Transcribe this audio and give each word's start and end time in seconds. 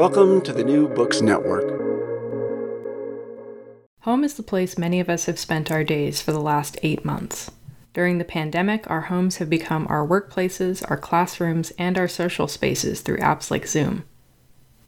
Welcome 0.00 0.40
to 0.42 0.52
the 0.54 0.64
New 0.64 0.88
Books 0.88 1.20
Network. 1.20 1.68
Home 4.00 4.24
is 4.24 4.34
the 4.34 4.42
place 4.42 4.78
many 4.78 4.98
of 4.98 5.10
us 5.10 5.26
have 5.26 5.38
spent 5.38 5.70
our 5.70 5.84
days 5.84 6.22
for 6.22 6.32
the 6.32 6.40
last 6.40 6.78
eight 6.82 7.04
months. 7.04 7.50
During 7.92 8.16
the 8.16 8.24
pandemic, 8.24 8.90
our 8.90 9.02
homes 9.02 9.36
have 9.36 9.50
become 9.50 9.86
our 9.90 10.06
workplaces, 10.06 10.82
our 10.90 10.96
classrooms, 10.96 11.70
and 11.78 11.98
our 11.98 12.08
social 12.08 12.48
spaces 12.48 13.02
through 13.02 13.18
apps 13.18 13.50
like 13.50 13.66
Zoom. 13.66 14.04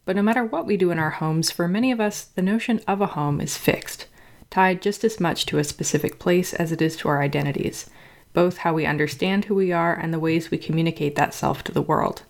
But 0.07 0.17
no 0.17 0.23
matter 0.23 0.45
what 0.45 0.65
we 0.65 0.79
do 0.79 0.91
in 0.91 0.99
our 0.99 1.11
homes, 1.11 1.51
for 1.51 1.69
many 1.69 1.93
of 1.93 2.01
us, 2.01 2.25
the 2.25 2.41
notion 2.41 2.81
of 2.89 3.03
a 3.03 3.09
home 3.09 3.39
is 3.39 3.59
fixed, 3.59 4.07
tied 4.49 4.81
just 4.81 5.05
as 5.05 5.21
much 5.21 5.45
to 5.47 5.59
a 5.59 5.65
specific 5.65 6.19
place 6.19 6.55
as 6.55 6.73
it 6.73 6.81
is 6.81 6.97
to 6.97 7.09
our 7.09 7.21
identities, 7.21 7.91
both 8.33 8.57
how 8.57 8.73
we 8.73 8.87
understand 8.87 9.45
who 9.45 9.55
we 9.55 9.73
are 9.73 9.95
and 9.95 10.13
the 10.15 10.19
ways 10.19 10.51
we 10.51 10.57
communicate 10.57 11.17
that 11.17 11.35
self 11.35 11.63
to 11.65 11.73
the 11.73 11.83
world. 11.83 12.23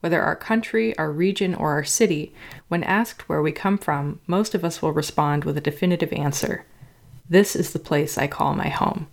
Whether 0.00 0.22
our 0.22 0.36
country, 0.36 0.96
our 0.96 1.10
region, 1.10 1.54
or 1.54 1.72
our 1.72 1.84
city, 1.84 2.32
when 2.68 2.84
asked 2.84 3.28
where 3.28 3.42
we 3.42 3.52
come 3.52 3.78
from, 3.78 4.20
most 4.26 4.54
of 4.54 4.64
us 4.64 4.80
will 4.80 4.92
respond 4.92 5.44
with 5.44 5.56
a 5.56 5.62
definitive 5.62 6.12
answer 6.12 6.64
This 7.28 7.56
is 7.56 7.72
the 7.72 7.78
place 7.78 8.16
I 8.16 8.26
call 8.26 8.54
my 8.54 8.68
home. 8.68 9.08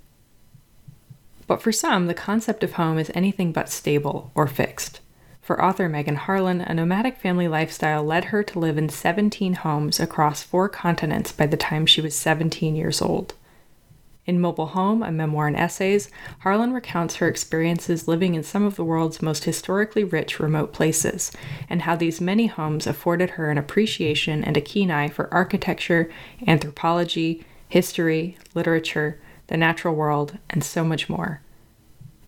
But 1.48 1.61
for 1.61 1.71
some, 1.71 2.08
the 2.08 2.13
concept 2.13 2.63
of 2.63 2.73
home 2.73 2.98
is 2.98 3.11
anything 3.13 3.52
but 3.52 3.70
stable 3.70 4.31
or 4.35 4.48
fixed. 4.48 4.99
For 5.41 5.63
author 5.63 5.88
Megan 5.88 6.16
Harlan, 6.16 6.61
a 6.61 6.73
nomadic 6.73 7.17
family 7.17 7.47
lifestyle 7.47 8.03
led 8.03 8.25
her 8.25 8.41
to 8.41 8.59
live 8.59 8.80
in 8.80 8.89
17 8.89 9.53
homes 9.53 9.99
across 9.99 10.41
four 10.41 10.67
continents 10.67 11.31
by 11.31 11.45
the 11.45 11.58
time 11.58 11.86
she 11.86 12.02
was 12.02 12.16
17 12.16 12.75
years 12.75 12.99
old. 12.99 13.36
In 14.25 14.41
Mobile 14.41 14.67
Home, 14.67 15.03
a 15.03 15.11
memoir 15.11 15.45
and 15.47 15.55
essays, 15.55 16.09
Harlan 16.39 16.73
recounts 16.73 17.17
her 17.17 17.27
experiences 17.27 18.07
living 18.07 18.33
in 18.33 18.41
some 18.41 18.63
of 18.63 18.75
the 18.75 18.83
world's 18.83 19.21
most 19.21 19.43
historically 19.43 20.03
rich 20.03 20.39
remote 20.39 20.73
places, 20.73 21.31
and 21.70 21.83
how 21.83 21.95
these 21.95 22.20
many 22.20 22.47
homes 22.47 22.88
afforded 22.88 23.31
her 23.31 23.52
an 23.52 23.59
appreciation 23.59 24.43
and 24.43 24.57
a 24.57 24.61
keen 24.61 24.89
eye 24.89 25.09
for 25.09 25.31
architecture, 25.31 26.09
anthropology, 26.47 27.45
history, 27.69 28.35
literature, 28.55 29.19
the 29.47 29.58
natural 29.58 29.94
world, 29.94 30.39
and 30.50 30.63
so 30.63 30.83
much 30.83 31.07
more. 31.07 31.41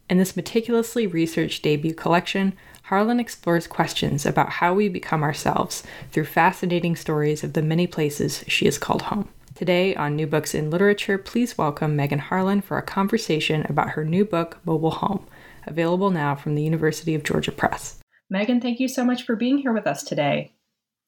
In 0.08 0.20
this 0.20 0.36
meticulously 0.36 1.08
researched 1.08 1.64
debut 1.64 1.96
collection, 1.96 2.54
Harlan 2.84 3.20
explores 3.20 3.66
questions 3.66 4.26
about 4.26 4.50
how 4.50 4.74
we 4.74 4.88
become 4.88 5.24
ourselves 5.24 5.84
through 6.12 6.26
fascinating 6.26 6.96
stories 6.96 7.44
of 7.44 7.54
the 7.54 7.64
many 7.64 7.88
places 7.88 8.46
she 8.48 8.66
has 8.66 8.78
called 8.78 9.02
home. 9.04 9.28
Today 9.58 9.96
on 9.96 10.16
New 10.16 10.28
Books 10.28 10.54
in 10.54 10.70
Literature, 10.70 11.18
please 11.18 11.58
welcome 11.58 11.96
Megan 11.96 12.20
Harlan 12.20 12.62
for 12.62 12.78
a 12.78 12.84
conversation 12.84 13.66
about 13.68 13.90
her 13.90 14.06
new 14.06 14.24
book, 14.24 14.60
Mobile 14.64 14.92
Home, 14.92 15.26
available 15.66 16.12
now 16.12 16.36
from 16.36 16.54
the 16.54 16.62
University 16.62 17.16
of 17.16 17.24
Georgia 17.24 17.52
Press. 17.52 17.98
Megan, 18.30 18.62
thank 18.62 18.80
you 18.80 18.88
so 18.88 19.04
much 19.04 19.24
for 19.24 19.36
being 19.36 19.58
here 19.58 19.74
with 19.74 19.88
us 19.88 20.04
today. 20.04 20.54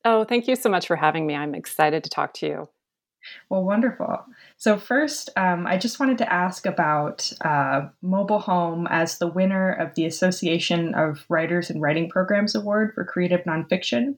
Oh, 0.03 0.23
thank 0.23 0.47
you 0.47 0.55
so 0.55 0.67
much 0.67 0.87
for 0.87 0.95
having 0.95 1.27
me. 1.27 1.35
I'm 1.35 1.53
excited 1.53 2.03
to 2.03 2.09
talk 2.09 2.33
to 2.35 2.47
you. 2.47 2.69
Well, 3.49 3.63
wonderful. 3.63 4.25
So, 4.57 4.79
first, 4.79 5.29
um, 5.37 5.67
I 5.67 5.77
just 5.77 5.99
wanted 5.99 6.17
to 6.17 6.33
ask 6.33 6.65
about 6.65 7.31
uh, 7.41 7.89
Mobile 8.01 8.39
Home 8.39 8.87
as 8.89 9.19
the 9.19 9.27
winner 9.27 9.73
of 9.73 9.93
the 9.93 10.07
Association 10.07 10.95
of 10.95 11.23
Writers 11.29 11.69
and 11.69 11.83
Writing 11.83 12.09
Programs 12.09 12.55
Award 12.55 12.95
for 12.95 13.05
Creative 13.05 13.43
Nonfiction. 13.43 14.15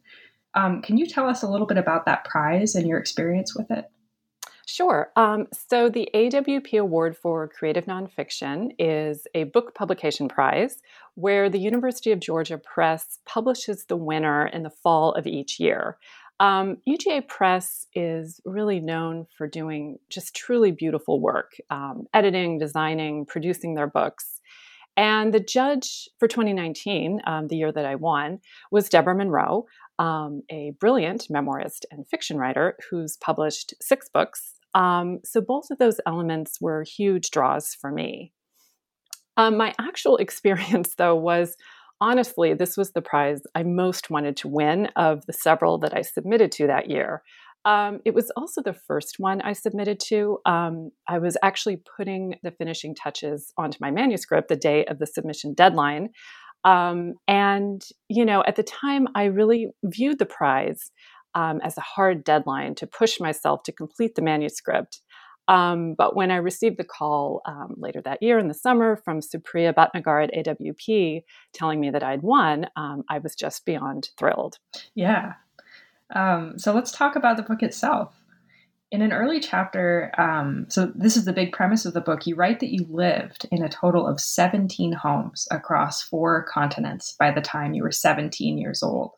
Um, 0.53 0.81
can 0.81 0.97
you 0.97 1.05
tell 1.05 1.27
us 1.27 1.43
a 1.43 1.49
little 1.49 1.67
bit 1.67 1.77
about 1.77 2.05
that 2.05 2.23
prize 2.23 2.75
and 2.75 2.87
your 2.87 2.97
experience 2.97 3.53
with 3.57 3.69
it? 3.71 3.91
Sure. 4.73 5.11
Um, 5.17 5.47
so, 5.51 5.89
the 5.89 6.07
AWP 6.15 6.79
Award 6.79 7.17
for 7.17 7.45
Creative 7.49 7.83
Nonfiction 7.87 8.69
is 8.79 9.27
a 9.35 9.43
book 9.43 9.75
publication 9.75 10.29
prize 10.29 10.81
where 11.15 11.49
the 11.49 11.59
University 11.59 12.13
of 12.13 12.21
Georgia 12.21 12.57
Press 12.57 13.19
publishes 13.25 13.83
the 13.83 13.97
winner 13.97 14.47
in 14.47 14.63
the 14.63 14.69
fall 14.69 15.11
of 15.11 15.27
each 15.27 15.59
year. 15.59 15.97
Um, 16.39 16.77
UGA 16.87 17.27
Press 17.27 17.85
is 17.95 18.39
really 18.45 18.79
known 18.79 19.27
for 19.37 19.45
doing 19.45 19.99
just 20.09 20.37
truly 20.37 20.71
beautiful 20.71 21.19
work, 21.19 21.51
um, 21.69 22.05
editing, 22.13 22.57
designing, 22.57 23.25
producing 23.25 23.75
their 23.75 23.87
books. 23.87 24.39
And 24.95 25.33
the 25.33 25.41
judge 25.41 26.07
for 26.17 26.29
2019, 26.29 27.19
um, 27.27 27.49
the 27.49 27.57
year 27.57 27.73
that 27.73 27.85
I 27.85 27.95
won, 27.95 28.39
was 28.71 28.87
Deborah 28.87 29.15
Monroe, 29.15 29.65
um, 29.99 30.43
a 30.49 30.71
brilliant 30.79 31.27
memoirist 31.29 31.83
and 31.91 32.07
fiction 32.07 32.37
writer 32.37 32.77
who's 32.89 33.17
published 33.17 33.73
six 33.81 34.07
books 34.07 34.53
um, 34.73 35.19
so 35.23 35.41
both 35.41 35.69
of 35.71 35.77
those 35.77 35.99
elements 36.05 36.59
were 36.61 36.83
huge 36.83 37.31
draws 37.31 37.75
for 37.79 37.91
me. 37.91 38.33
Um, 39.37 39.57
my 39.57 39.73
actual 39.79 40.17
experience, 40.25 40.95
though, 40.97 41.15
was 41.15 41.55
honestly, 41.99 42.53
this 42.53 42.77
was 42.77 42.91
the 42.91 43.01
prize 43.01 43.41
I 43.55 43.63
most 43.63 44.09
wanted 44.09 44.35
to 44.37 44.47
win 44.47 44.87
of 44.95 45.25
the 45.25 45.33
several 45.33 45.77
that 45.79 45.95
I 45.95 46.01
submitted 46.01 46.51
to 46.53 46.67
that 46.67 46.89
year. 46.89 47.21
Um, 47.63 47.99
it 48.05 48.15
was 48.15 48.31
also 48.35 48.61
the 48.63 48.73
first 48.73 49.15
one 49.19 49.39
I 49.41 49.53
submitted 49.53 49.99
to. 50.07 50.39
Um, 50.47 50.89
I 51.07 51.19
was 51.19 51.37
actually 51.43 51.79
putting 51.95 52.35
the 52.41 52.49
finishing 52.49 52.95
touches 52.95 53.53
onto 53.55 53.77
my 53.79 53.91
manuscript 53.91 54.47
the 54.47 54.55
day 54.55 54.83
of 54.85 54.97
the 54.97 55.05
submission 55.05 55.53
deadline. 55.53 56.09
Um, 56.63 57.13
and, 57.27 57.83
you 58.09 58.25
know, 58.25 58.43
at 58.47 58.55
the 58.55 58.63
time, 58.63 59.07
I 59.15 59.25
really 59.25 59.67
viewed 59.83 60.17
the 60.17 60.25
prize 60.25 60.91
um, 61.35 61.59
as 61.63 61.77
a 61.77 61.81
hard 61.81 62.23
deadline 62.23 62.75
to 62.75 62.87
push 62.87 63.19
myself 63.19 63.63
to 63.63 63.71
complete 63.71 64.15
the 64.15 64.21
manuscript. 64.21 65.01
Um, 65.47 65.95
but 65.97 66.15
when 66.15 66.31
I 66.31 66.37
received 66.37 66.77
the 66.77 66.85
call 66.85 67.41
um, 67.45 67.75
later 67.77 68.01
that 68.03 68.21
year 68.21 68.39
in 68.39 68.47
the 68.47 68.53
summer 68.53 68.95
from 68.95 69.19
Supriya 69.19 69.73
Bhatnagar 69.73 70.23
at 70.23 70.47
AWP 70.47 71.23
telling 71.53 71.79
me 71.79 71.89
that 71.89 72.03
I'd 72.03 72.21
won, 72.21 72.67
um, 72.75 73.03
I 73.09 73.19
was 73.19 73.35
just 73.35 73.65
beyond 73.65 74.09
thrilled. 74.17 74.59
Yeah. 74.95 75.33
Um, 76.15 76.57
so 76.57 76.73
let's 76.73 76.91
talk 76.91 77.15
about 77.15 77.37
the 77.37 77.43
book 77.43 77.63
itself. 77.63 78.15
In 78.91 79.01
an 79.01 79.13
early 79.13 79.39
chapter, 79.39 80.11
um, 80.17 80.65
so 80.67 80.91
this 80.93 81.15
is 81.15 81.23
the 81.23 81.31
big 81.31 81.53
premise 81.53 81.85
of 81.85 81.93
the 81.93 82.01
book, 82.01 82.27
you 82.27 82.35
write 82.35 82.59
that 82.59 82.73
you 82.73 82.85
lived 82.89 83.47
in 83.49 83.63
a 83.63 83.69
total 83.69 84.05
of 84.05 84.19
17 84.19 84.91
homes 84.91 85.47
across 85.49 86.01
four 86.01 86.43
continents 86.43 87.15
by 87.17 87.31
the 87.31 87.39
time 87.39 87.73
you 87.73 87.83
were 87.83 87.91
17 87.91 88.57
years 88.57 88.83
old. 88.83 89.11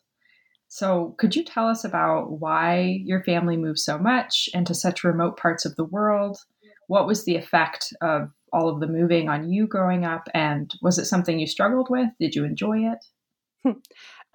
So, 0.75 1.13
could 1.19 1.35
you 1.35 1.43
tell 1.43 1.67
us 1.67 1.83
about 1.83 2.39
why 2.39 2.99
your 3.05 3.23
family 3.25 3.57
moved 3.57 3.77
so 3.77 3.99
much 3.99 4.49
and 4.55 4.65
to 4.65 4.73
such 4.73 5.03
remote 5.03 5.37
parts 5.37 5.65
of 5.65 5.75
the 5.75 5.83
world? 5.83 6.39
What 6.87 7.05
was 7.05 7.25
the 7.25 7.35
effect 7.35 7.93
of 8.01 8.31
all 8.51 8.69
of 8.69 8.79
the 8.79 8.87
moving 8.87 9.29
on 9.29 9.47
you 9.51 9.67
growing 9.67 10.03
up? 10.03 10.27
And 10.33 10.73
was 10.81 10.97
it 10.97 11.05
something 11.05 11.37
you 11.37 11.45
struggled 11.45 11.89
with? 11.91 12.07
Did 12.19 12.33
you 12.33 12.43
enjoy 12.43 12.89
it? 12.89 13.75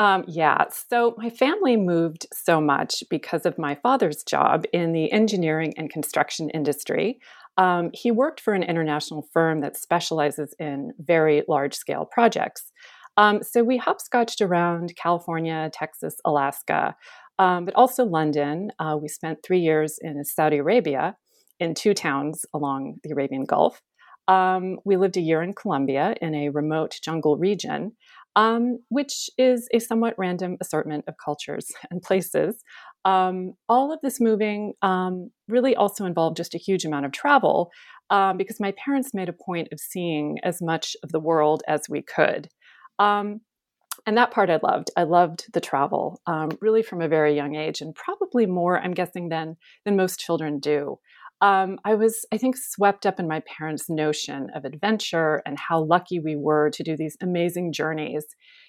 Um, 0.01 0.23
yeah, 0.29 0.67
so 0.71 1.17
my 1.19 1.29
family 1.29 1.77
moved 1.77 2.29
so 2.33 2.61
much 2.61 3.03
because 3.11 3.45
of 3.45 3.59
my 3.59 3.75
father's 3.75 4.23
job 4.23 4.65
in 4.73 4.93
the 4.93 5.11
engineering 5.11 5.75
and 5.77 5.91
construction 5.91 6.51
industry. 6.51 7.19
Um, 7.57 7.91
he 7.93 8.13
worked 8.13 8.41
for 8.41 8.55
an 8.55 8.63
international 8.63 9.29
firm 9.33 9.61
that 9.63 9.77
specializes 9.77 10.55
in 10.61 10.93
very 11.01 11.43
large 11.49 11.75
scale 11.75 12.05
projects. 12.05 12.68
Um, 13.19 13.43
so 13.43 13.65
we 13.65 13.77
hopscotched 13.77 14.41
around 14.41 14.95
California, 14.97 15.71
Texas, 15.75 16.15
Alaska, 16.25 16.95
um, 17.41 17.65
but 17.65 17.75
also 17.75 18.05
London. 18.05 18.71
Uh, 18.79 18.97
we 19.01 19.09
spent 19.09 19.41
three 19.43 19.59
years 19.59 19.99
in 20.01 20.25
Saudi 20.25 20.59
Arabia 20.59 21.17
in 21.59 21.75
two 21.75 21.95
towns 21.95 22.47
along 22.55 22.99
the 23.03 23.11
Arabian 23.11 23.45
Gulf. 23.45 23.83
Um, 24.29 24.79
we 24.85 24.97
lived 24.97 25.17
a 25.17 25.21
year 25.21 25.43
in 25.43 25.53
Colombia 25.53 26.15
in 26.23 26.33
a 26.33 26.51
remote 26.51 26.97
jungle 27.03 27.37
region, 27.37 27.97
um, 28.37 28.79
which 28.89 29.29
is 29.37 29.69
a 29.75 29.81
somewhat 29.81 30.15
random 30.17 30.57
assortment 30.61 31.05
of 31.09 31.15
cultures 31.23 31.73
and 31.91 32.01
places. 32.01 32.63
Um, 33.05 33.55
all 33.69 33.93
of 33.93 33.99
this 34.01 34.21
moving 34.21 34.75
um, 34.83 35.31
really 35.49 35.75
also 35.75 36.05
involved 36.05 36.37
just 36.37 36.55
a 36.55 36.59
huge 36.59 36.85
amount 36.85 37.07
of 37.07 37.13
travel 37.13 37.73
because 38.37 38.61
my 38.61 38.73
parents 38.73 39.13
made 39.13 39.29
a 39.29 39.35
point 39.35 39.69
of 39.73 39.81
seeing 39.81 40.39
as 40.43 40.63
much 40.63 40.97
of 41.03 41.11
the 41.11 41.21
world 41.21 41.63
as 41.67 41.89
we 41.89 42.01
could. 42.03 42.49
Um, 42.99 43.41
and 44.07 44.17
that 44.17 44.31
part 44.31 44.51
I 44.51 44.59
loved. 44.63 44.91
I 44.97 45.03
loved 45.03 45.53
the 45.53 45.61
travel, 45.61 46.21
um, 46.27 46.51
really 46.61 46.83
from 46.83 47.03
a 47.03 47.09
very 47.09 47.35
young 47.35 47.57
age, 47.57 47.81
and 47.81 47.95
probably 47.95 48.47
more, 48.47 48.79
I'm 48.79 48.95
guessing, 48.95 49.29
than 49.29 49.57
than 49.85 49.97
most 49.97 50.21
children 50.21 50.61
do. 50.61 50.99
Um, 51.41 51.79
I 51.85 51.95
was, 51.95 52.25
I 52.33 52.39
think, 52.39 52.57
swept 52.57 53.07
up 53.07 53.21
in 53.21 53.29
my 53.29 53.41
parents' 53.41 53.89
notion 53.89 54.51
of 54.55 54.65
adventure 54.65 55.41
and 55.47 55.59
how 55.59 55.83
lucky 55.83 56.19
we 56.19 56.37
were 56.37 56.71
to 56.71 56.83
do 56.83 56.97
these 56.97 57.17
amazing 57.21 57.73
journeys. 57.73 58.25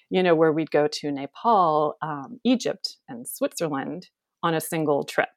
You 0.08 0.22
know, 0.22 0.34
where 0.34 0.52
we'd 0.52 0.70
go 0.70 0.88
to 0.88 1.12
Nepal, 1.12 1.96
um, 2.02 2.40
Egypt, 2.44 2.96
and 3.08 3.26
Switzerland 3.26 4.08
on 4.42 4.54
a 4.54 4.60
single 4.60 5.04
trip. 5.04 5.30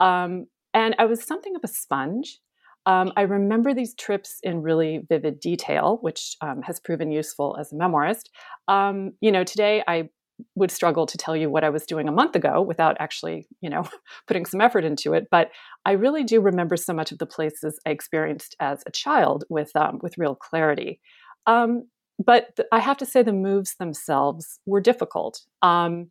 Um, 0.00 0.46
and 0.72 0.94
I 0.98 1.04
was 1.04 1.24
something 1.24 1.54
of 1.54 1.62
a 1.64 1.68
sponge. 1.68 2.38
Um, 2.86 3.12
I 3.16 3.22
remember 3.22 3.72
these 3.72 3.94
trips 3.94 4.38
in 4.42 4.62
really 4.62 5.02
vivid 5.08 5.40
detail, 5.40 5.98
which 6.02 6.36
um, 6.40 6.62
has 6.62 6.80
proven 6.80 7.10
useful 7.10 7.56
as 7.58 7.72
a 7.72 7.76
memoirist. 7.76 8.24
Um, 8.68 9.12
you 9.20 9.32
know, 9.32 9.44
today 9.44 9.82
I 9.88 10.10
would 10.56 10.70
struggle 10.70 11.06
to 11.06 11.16
tell 11.16 11.36
you 11.36 11.48
what 11.48 11.64
I 11.64 11.70
was 11.70 11.86
doing 11.86 12.08
a 12.08 12.12
month 12.12 12.34
ago 12.34 12.60
without 12.60 12.96
actually, 12.98 13.46
you 13.60 13.70
know, 13.70 13.88
putting 14.26 14.46
some 14.46 14.60
effort 14.60 14.84
into 14.84 15.12
it. 15.12 15.28
But 15.30 15.50
I 15.84 15.92
really 15.92 16.24
do 16.24 16.40
remember 16.40 16.76
so 16.76 16.92
much 16.92 17.12
of 17.12 17.18
the 17.18 17.26
places 17.26 17.78
I 17.86 17.90
experienced 17.90 18.56
as 18.60 18.82
a 18.86 18.90
child 18.90 19.44
with 19.48 19.74
um, 19.76 20.00
with 20.02 20.18
real 20.18 20.34
clarity. 20.34 21.00
Um, 21.46 21.88
but 22.24 22.56
th- 22.56 22.68
I 22.72 22.80
have 22.80 22.96
to 22.98 23.06
say 23.06 23.22
the 23.22 23.32
moves 23.32 23.76
themselves 23.76 24.60
were 24.66 24.80
difficult. 24.80 25.40
Um, 25.62 26.10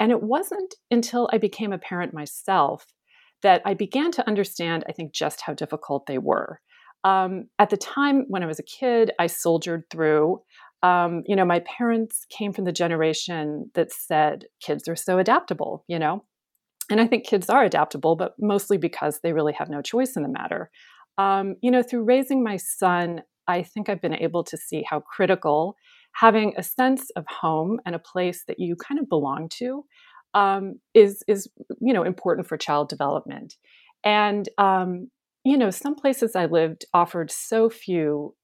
and 0.00 0.10
it 0.10 0.22
wasn't 0.22 0.74
until 0.90 1.28
I 1.32 1.38
became 1.38 1.72
a 1.72 1.78
parent 1.78 2.12
myself 2.12 2.86
that 3.44 3.62
I 3.64 3.74
began 3.74 4.10
to 4.12 4.26
understand, 4.26 4.84
I 4.88 4.92
think, 4.92 5.12
just 5.12 5.42
how 5.42 5.54
difficult 5.54 6.06
they 6.06 6.18
were. 6.18 6.60
Um, 7.04 7.44
at 7.58 7.70
the 7.70 7.76
time 7.76 8.24
when 8.28 8.42
I 8.42 8.46
was 8.46 8.58
a 8.58 8.64
kid, 8.64 9.12
I 9.18 9.28
soldiered 9.28 9.84
through. 9.90 10.40
Um, 10.82 11.22
you 11.26 11.36
know, 11.36 11.44
my 11.44 11.60
parents 11.60 12.26
came 12.30 12.52
from 12.52 12.64
the 12.64 12.72
generation 12.72 13.70
that 13.74 13.92
said 13.92 14.46
kids 14.60 14.88
are 14.88 14.96
so 14.96 15.18
adaptable, 15.18 15.84
you 15.86 15.98
know. 15.98 16.24
And 16.90 17.00
I 17.00 17.06
think 17.06 17.26
kids 17.26 17.48
are 17.48 17.62
adaptable, 17.62 18.16
but 18.16 18.32
mostly 18.38 18.78
because 18.78 19.20
they 19.22 19.32
really 19.32 19.52
have 19.52 19.70
no 19.70 19.80
choice 19.82 20.16
in 20.16 20.22
the 20.22 20.28
matter. 20.28 20.70
Um, 21.16 21.54
you 21.62 21.70
know, 21.70 21.82
through 21.82 22.04
raising 22.04 22.42
my 22.42 22.56
son, 22.56 23.22
I 23.46 23.62
think 23.62 23.88
I've 23.88 24.02
been 24.02 24.14
able 24.14 24.42
to 24.44 24.56
see 24.56 24.84
how 24.88 25.00
critical 25.00 25.76
having 26.14 26.54
a 26.56 26.62
sense 26.62 27.10
of 27.16 27.24
home 27.28 27.80
and 27.84 27.94
a 27.94 27.98
place 27.98 28.44
that 28.46 28.58
you 28.58 28.76
kind 28.76 28.98
of 29.00 29.08
belong 29.08 29.48
to 29.58 29.84
um, 30.34 30.80
is 30.94 31.22
is 31.28 31.48
you 31.80 31.92
know 31.92 32.02
important 32.02 32.46
for 32.46 32.56
child 32.56 32.88
development. 32.88 33.54
And 34.04 34.48
um, 34.58 35.10
you 35.44 35.56
know, 35.56 35.70
some 35.70 35.94
places 35.94 36.34
I 36.36 36.46
lived 36.46 36.84
offered 36.94 37.30
so 37.30 37.68
few, 37.68 38.34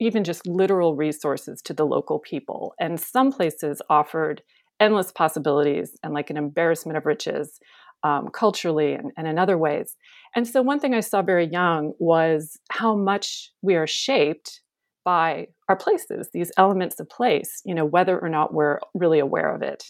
even 0.00 0.24
just 0.24 0.46
literal 0.46 0.94
resources 0.96 1.60
to 1.62 1.74
the 1.74 1.86
local 1.86 2.18
people, 2.18 2.74
and 2.80 3.00
some 3.00 3.32
places 3.32 3.80
offered 3.90 4.42
endless 4.80 5.12
possibilities 5.12 5.96
and 6.02 6.12
like 6.12 6.30
an 6.30 6.36
embarrassment 6.36 6.98
of 6.98 7.06
riches 7.06 7.60
um, 8.02 8.28
culturally 8.28 8.92
and, 8.92 9.12
and 9.16 9.26
in 9.26 9.38
other 9.38 9.56
ways. 9.56 9.96
And 10.36 10.46
so, 10.46 10.62
one 10.62 10.78
thing 10.80 10.94
I 10.94 11.00
saw 11.00 11.22
very 11.22 11.46
young 11.46 11.94
was 11.98 12.58
how 12.70 12.96
much 12.96 13.50
we 13.62 13.74
are 13.76 13.86
shaped 13.86 14.60
by 15.04 15.48
our 15.68 15.76
places, 15.76 16.30
these 16.32 16.50
elements 16.56 16.98
of 16.98 17.08
place, 17.08 17.60
you 17.64 17.74
know, 17.74 17.84
whether 17.84 18.18
or 18.18 18.28
not 18.28 18.54
we're 18.54 18.78
really 18.94 19.18
aware 19.18 19.54
of 19.54 19.62
it. 19.62 19.84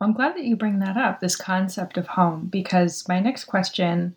I'm 0.00 0.12
glad 0.12 0.36
that 0.36 0.44
you 0.44 0.56
bring 0.56 0.80
that 0.80 0.98
up, 0.98 1.20
this 1.20 1.36
concept 1.36 1.96
of 1.96 2.06
home, 2.06 2.48
because 2.48 3.08
my 3.08 3.18
next 3.18 3.44
question 3.44 4.14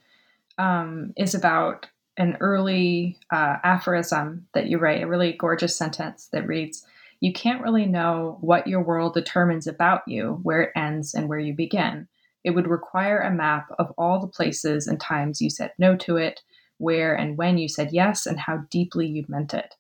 um, 0.58 1.14
is 1.16 1.34
about 1.34 1.88
an 2.18 2.36
early 2.42 3.18
uh, 3.32 3.56
aphorism 3.64 4.46
that 4.54 4.68
you 4.68 4.78
write, 4.78 5.02
a 5.02 5.08
really 5.08 5.32
gorgeous 5.32 5.78
sentence 5.78 6.28
that 6.34 6.46
reads, 6.46 6.86
You 7.22 7.32
can't 7.32 7.62
really 7.62 7.86
know 7.86 8.38
what 8.42 8.68
your 8.68 8.84
world 8.84 9.14
determines 9.14 9.68
about 9.68 10.02
you, 10.06 10.42
where 10.44 10.64
it 10.64 10.72
ends 10.76 11.14
and 11.14 11.30
where 11.30 11.40
you 11.40 11.54
begin. 11.54 12.10
It 12.44 12.52
would 12.52 12.68
require 12.68 13.20
a 13.20 13.32
map 13.32 13.68
of 13.80 13.94
all 13.98 14.20
the 14.20 14.28
places 14.28 14.86
and 14.86 15.00
times 15.00 15.42
you 15.42 15.50
said 15.50 15.72
no 15.78 15.96
to 15.98 16.18
it, 16.18 16.42
where 16.78 17.16
and 17.16 17.38
when 17.38 17.58
you 17.58 17.70
said 17.70 17.94
yes, 17.94 18.26
and 18.26 18.38
how 18.38 18.66
deeply 18.70 19.08
you 19.08 19.24
meant 19.30 19.54
it. 19.54 19.76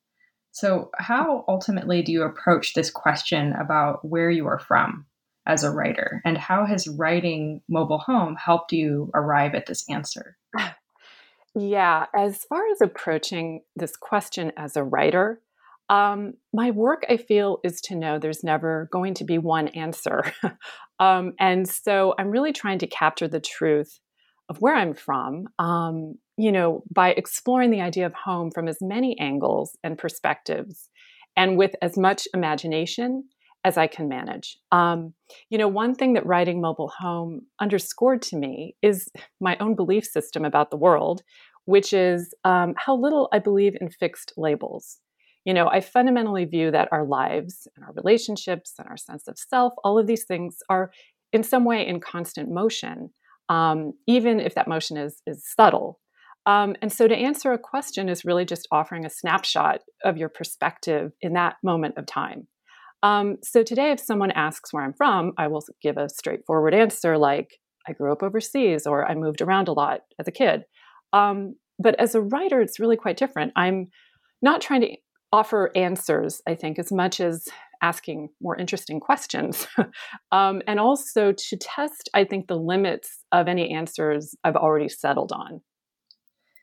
So, 0.52 0.92
how 0.98 1.44
ultimately 1.50 2.02
do 2.02 2.13
you 2.13 2.24
approach 2.24 2.74
this 2.74 2.90
question 2.90 3.52
about 3.54 4.06
where 4.06 4.30
you 4.30 4.48
are 4.48 4.60
from 4.60 5.06
as 5.50 5.63
a 5.63 5.72
writer? 5.72 6.22
And 6.24 6.38
how 6.38 6.66
has 6.66 6.88
writing 6.88 7.62
Mobile 7.68 7.98
Home 8.00 8.36
helped 8.36 8.72
you 8.72 9.10
arrive 9.13 9.56
at 9.56 9.66
this 9.66 9.84
answer? 9.90 10.38
Yeah, 11.56 12.06
as 12.16 12.46
far 12.46 12.62
as 12.72 12.80
approaching 12.80 13.63
this 13.75 13.98
question 13.98 14.51
as 14.56 14.78
a 14.78 14.84
writer, 14.84 15.42
um, 15.90 16.36
my 16.54 16.69
work, 16.69 17.04
I 17.10 17.18
feel, 17.18 17.60
is 17.63 17.81
to 17.81 17.96
know 17.96 18.19
there's 18.19 18.44
never 18.44 18.88
going 18.92 19.16
to 19.16 19.24
be 19.24 19.40
one 19.40 19.69
answer. 19.69 20.31
um, 21.00 21.34
and 21.40 21.68
so 21.68 22.13
I'm 22.19 22.30
really 22.30 22.54
trying 22.54 22.78
to 22.80 22.88
capture 22.88 23.28
the 23.28 23.40
truth 23.40 24.00
of 24.50 24.57
where 24.57 24.75
I'm 24.75 24.94
from, 24.94 25.48
um, 25.57 26.16
you 26.38 26.52
know, 26.52 26.84
by 26.94 27.10
exploring 27.12 27.72
the 27.72 27.81
idea 27.81 28.06
of 28.06 28.13
home 28.13 28.52
from 28.52 28.68
as 28.68 28.78
many 28.80 29.19
angles 29.19 29.75
and 29.84 29.98
perspectives 29.98 30.90
and 31.36 31.57
with 31.57 31.75
as 31.81 31.98
much 31.98 32.28
imagination 32.34 33.24
as 33.66 33.78
I 33.78 33.88
can 33.88 34.08
manage. 34.08 34.58
Um, 34.72 35.14
you 35.50 35.58
know, 35.58 35.68
one 35.68 35.94
thing 35.94 36.14
that 36.14 36.26
writing 36.26 36.62
Mobile 36.62 36.92
Home 37.00 37.42
underscored 37.60 38.22
to 38.24 38.38
me 38.38 38.76
is 38.82 39.10
my 39.42 39.58
own 39.60 39.76
belief 39.76 40.06
system 40.06 40.46
about 40.46 40.72
the 40.72 40.78
world, 40.78 41.22
which 41.66 41.94
is 41.94 42.34
um, 42.46 42.74
how 42.78 42.96
little 42.96 43.28
I 43.34 43.40
believe 43.40 43.76
in 43.80 43.90
fixed 43.90 44.34
labels. 44.38 45.00
You 45.46 45.54
know, 45.54 45.68
I 45.68 45.82
fundamentally 45.82 46.46
view 46.46 46.72
that 46.72 46.90
our 46.92 47.06
lives 47.06 47.68
and 47.76 47.86
our 47.86 47.94
relationships 47.94 48.74
and 48.78 48.88
our 48.88 48.98
sense 48.98 49.28
of 49.28 49.38
self, 49.38 49.74
all 49.84 49.98
of 49.98 50.08
these 50.08 50.26
things 50.26 50.58
are 50.70 50.92
in 51.32 51.44
some 51.44 51.66
way 51.66 51.86
in 51.86 52.00
constant 52.00 52.50
motion, 52.52 53.10
um, 53.50 53.94
even 54.08 54.40
if 54.40 54.56
that 54.56 54.68
motion 54.68 54.98
is, 54.98 55.22
is 55.28 55.46
subtle. 55.46 56.00
Um, 56.46 56.76
and 56.82 56.92
so 56.92 57.08
to 57.08 57.16
answer 57.16 57.52
a 57.52 57.60
question 57.60 58.10
is 58.10 58.26
really 58.26 58.46
just 58.46 58.68
offering 58.72 59.06
a 59.06 59.10
snapshot 59.10 59.82
of 60.04 60.18
your 60.18 60.30
perspective 60.30 61.12
in 61.22 61.34
that 61.34 61.58
moment 61.64 61.98
of 61.98 62.06
time. 62.06 62.48
Um, 63.01 63.38
so 63.44 63.63
today, 63.63 63.92
if 63.92 64.00
someone 64.00 64.31
asks 64.31 64.74
where 64.74 64.84
I'm 64.84 64.94
from, 64.94 65.31
I 65.38 65.48
will 65.48 65.63
give 65.81 65.98
a 65.98 66.10
straightforward 66.10 66.74
answer 66.74 67.18
like, 67.18 67.60
I 67.88 67.94
grew 67.94 68.12
up 68.12 68.24
overseas 68.24 68.86
or 68.86 69.10
I 69.10 69.16
moved 69.16 69.42
around 69.42 69.68
a 69.68 69.74
lot 69.74 70.01
as 70.19 70.28
a 70.28 70.31
kid. 70.31 70.63
Um, 71.13 71.56
but 71.80 72.00
as 72.00 72.13
a 72.13 72.22
writer, 72.22 72.62
it's 72.62 72.80
really 72.80 72.98
quite 72.98 73.18
different. 73.18 73.54
I'm 73.56 73.88
not 74.42 74.62
trying 74.62 74.81
to 74.81 74.96
offer 75.31 75.72
answers, 75.75 76.42
I 76.48 76.56
think, 76.56 76.78
as 76.78 76.92
much 76.92 77.19
as 77.19 77.48
asking 77.81 78.30
more 78.42 78.57
interesting 78.57 79.00
questions. 79.00 79.68
um, 80.31 80.62
and 80.68 80.80
also 80.80 81.31
to 81.31 81.57
test, 81.57 82.10
I 82.13 82.25
think, 82.25 82.48
the 82.48 82.57
limits 82.57 83.24
of 83.31 83.48
any 83.48 83.74
answers 83.74 84.36
I've 84.44 84.56
already 84.56 84.90
settled 84.90 85.31
on. 85.31 85.62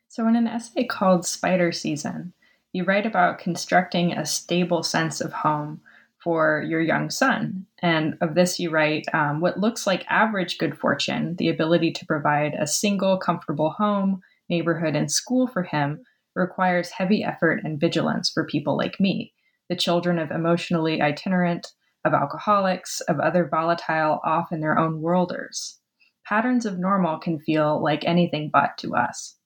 So, 0.08 0.26
in 0.28 0.36
an 0.36 0.46
essay 0.46 0.84
called 0.84 1.26
Spider 1.26 1.72
Season, 1.72 2.32
you 2.72 2.84
write 2.84 3.06
about 3.06 3.38
constructing 3.38 4.12
a 4.12 4.26
stable 4.26 4.82
sense 4.82 5.20
of 5.20 5.32
home 5.32 5.80
for 6.26 6.64
your 6.68 6.80
young 6.80 7.08
son. 7.08 7.64
And 7.78 8.18
of 8.20 8.34
this, 8.34 8.58
you 8.58 8.70
write 8.70 9.06
um, 9.14 9.40
what 9.40 9.60
looks 9.60 9.86
like 9.86 10.04
average 10.08 10.58
good 10.58 10.76
fortune, 10.76 11.36
the 11.38 11.48
ability 11.48 11.92
to 11.92 12.04
provide 12.04 12.54
a 12.54 12.66
single, 12.66 13.16
comfortable 13.16 13.70
home, 13.70 14.22
neighborhood, 14.50 14.96
and 14.96 15.08
school 15.08 15.46
for 15.46 15.62
him 15.62 16.02
requires 16.34 16.90
heavy 16.90 17.22
effort 17.22 17.60
and 17.62 17.78
vigilance 17.78 18.28
for 18.28 18.44
people 18.44 18.76
like 18.76 18.98
me, 18.98 19.32
the 19.68 19.76
children 19.76 20.18
of 20.18 20.32
emotionally 20.32 21.00
itinerant, 21.00 21.68
of 22.04 22.12
alcoholics, 22.12 23.00
of 23.02 23.20
other 23.20 23.46
volatile, 23.48 24.18
off 24.24 24.50
in 24.50 24.60
their 24.60 24.76
own 24.76 25.00
worlders. 25.00 25.78
Patterns 26.26 26.66
of 26.66 26.76
normal 26.76 27.20
can 27.20 27.38
feel 27.38 27.80
like 27.80 28.04
anything 28.04 28.50
but 28.52 28.76
to 28.78 28.96
us. 28.96 29.36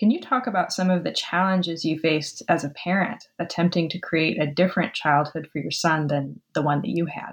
Can 0.00 0.10
you 0.10 0.18
talk 0.18 0.46
about 0.46 0.72
some 0.72 0.88
of 0.88 1.04
the 1.04 1.12
challenges 1.12 1.84
you 1.84 1.98
faced 1.98 2.42
as 2.48 2.64
a 2.64 2.70
parent 2.70 3.28
attempting 3.38 3.90
to 3.90 3.98
create 3.98 4.42
a 4.42 4.46
different 4.46 4.94
childhood 4.94 5.46
for 5.52 5.58
your 5.58 5.70
son 5.70 6.06
than 6.06 6.40
the 6.54 6.62
one 6.62 6.80
that 6.80 6.88
you 6.88 7.04
had? 7.04 7.32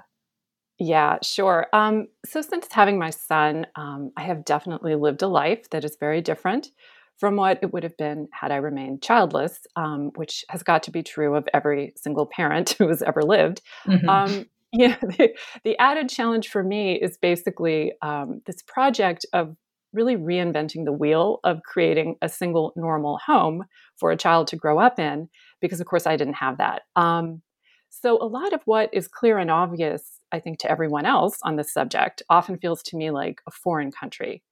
Yeah, 0.78 1.16
sure. 1.22 1.66
Um, 1.72 2.08
so, 2.26 2.42
since 2.42 2.68
having 2.70 2.98
my 2.98 3.08
son, 3.08 3.66
um, 3.74 4.12
I 4.18 4.22
have 4.24 4.44
definitely 4.44 4.94
lived 4.96 5.22
a 5.22 5.28
life 5.28 5.70
that 5.70 5.82
is 5.82 5.96
very 5.98 6.20
different 6.20 6.68
from 7.16 7.36
what 7.36 7.58
it 7.62 7.72
would 7.72 7.82
have 7.82 7.96
been 7.96 8.28
had 8.32 8.52
I 8.52 8.56
remained 8.56 9.02
childless, 9.02 9.60
um, 9.74 10.12
which 10.14 10.44
has 10.50 10.62
got 10.62 10.82
to 10.84 10.90
be 10.90 11.02
true 11.02 11.34
of 11.34 11.48
every 11.54 11.94
single 11.96 12.26
parent 12.26 12.70
who 12.78 12.86
has 12.88 13.02
ever 13.02 13.22
lived. 13.22 13.62
Mm-hmm. 13.86 14.08
Um, 14.08 14.46
yeah, 14.72 14.96
the, 15.00 15.30
the, 15.64 15.78
added 15.78 16.10
challenge 16.10 16.48
for 16.48 16.62
me 16.62 17.00
is 17.00 17.16
basically 17.16 17.94
um, 18.02 18.42
this 18.44 18.62
project 18.62 19.24
of 19.32 19.56
really 19.92 20.16
reinventing 20.16 20.84
the 20.84 20.92
wheel 20.92 21.40
of 21.44 21.62
creating 21.62 22.16
a 22.22 22.28
single 22.28 22.72
normal 22.76 23.18
home 23.24 23.64
for 23.98 24.10
a 24.10 24.16
child 24.16 24.46
to 24.48 24.56
grow 24.56 24.78
up 24.78 24.98
in, 24.98 25.28
because 25.60 25.80
of 25.80 25.86
course 25.86 26.06
I 26.06 26.16
didn't 26.16 26.34
have 26.34 26.58
that. 26.58 26.82
Um, 26.96 27.42
so 27.90 28.18
a 28.20 28.26
lot 28.26 28.52
of 28.52 28.60
what 28.64 28.90
is 28.92 29.08
clear 29.08 29.38
and 29.38 29.50
obvious, 29.50 30.20
I 30.30 30.40
think, 30.40 30.58
to 30.58 30.70
everyone 30.70 31.06
else 31.06 31.38
on 31.42 31.56
this 31.56 31.72
subject 31.72 32.22
often 32.28 32.58
feels 32.58 32.82
to 32.84 32.96
me 32.96 33.10
like 33.10 33.40
a 33.46 33.50
foreign 33.50 33.90
country. 33.90 34.42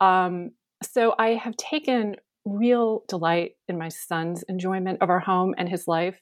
Um, 0.00 0.50
so 0.82 1.14
I 1.18 1.30
have 1.30 1.56
taken 1.56 2.16
real 2.44 3.04
delight 3.08 3.52
in 3.68 3.78
my 3.78 3.88
son's 3.88 4.42
enjoyment 4.44 4.98
of 5.00 5.10
our 5.10 5.20
home 5.20 5.54
and 5.56 5.68
his 5.68 5.88
life. 5.88 6.20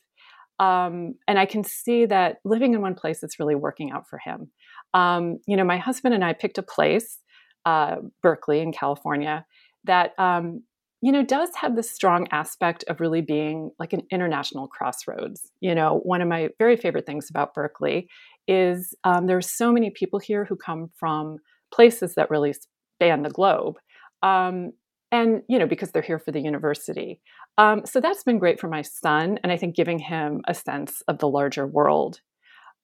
Um, 0.59 1.15
and 1.27 1.39
I 1.39 1.47
can 1.47 1.65
see 1.65 2.05
that 2.07 2.37
living 2.45 2.75
in 2.75 2.83
one 2.83 2.95
place 2.95 3.23
is 3.23 3.39
really 3.39 3.55
working 3.55 3.91
out 3.91 4.07
for 4.09 4.19
him. 4.19 4.51
Um, 4.93 5.39
you 5.47 5.57
know, 5.57 5.65
my 5.65 5.79
husband 5.79 6.15
and 6.15 6.23
I 6.23 6.35
picked 6.35 6.59
a 6.59 6.63
place, 6.63 7.19
uh, 7.65 7.97
Berkeley 8.23 8.61
in 8.61 8.73
California, 8.73 9.45
that 9.85 10.13
um, 10.19 10.63
you 11.03 11.13
know 11.13 11.25
does 11.25 11.51
have 11.57 11.77
this 11.77 11.91
strong 11.91 12.27
aspect 12.31 12.85
of 12.89 13.01
really 13.01 13.21
being 13.23 13.71
like 13.79 13.93
an 13.93 14.03
international 14.11 14.69
crossroads. 14.69 15.51
You 15.61 15.75
know, 15.75 16.01
one 16.05 16.23
of 16.23 16.29
my 16.29 16.51
very 16.59 16.77
favorite 16.77 17.07
things 17.07 17.29
about 17.31 17.55
Berkeley 17.55 18.09
is 18.49 18.95
um, 19.05 19.27
there's 19.27 19.51
so 19.51 19.73
many 19.73 19.91
people 19.91 20.19
here 20.19 20.45
who 20.45 20.57
come 20.57 20.91
from 20.97 21.39
places 21.73 22.15
that 22.15 22.31
really 22.31 22.53
span 22.53 23.23
the 23.23 23.31
globe. 23.31 23.77
Um, 24.23 24.73
and 25.13 25.43
you 25.49 25.59
know 25.59 25.67
because 25.67 25.91
they're 25.91 26.03
here 26.03 26.19
for 26.19 26.31
the 26.31 26.41
university 26.41 27.21
um, 27.59 27.83
so 27.85 28.01
that's 28.01 28.23
been 28.23 28.39
great 28.39 28.61
for 28.61 28.69
my 28.69 28.83
son 28.83 29.39
and 29.43 29.53
i 29.53 29.57
think 29.57 29.75
giving 29.75 29.99
him 29.99 30.41
a 30.47 30.55
sense 30.55 31.03
of 31.09 31.19
the 31.19 31.29
larger 31.29 31.67
world 31.67 32.21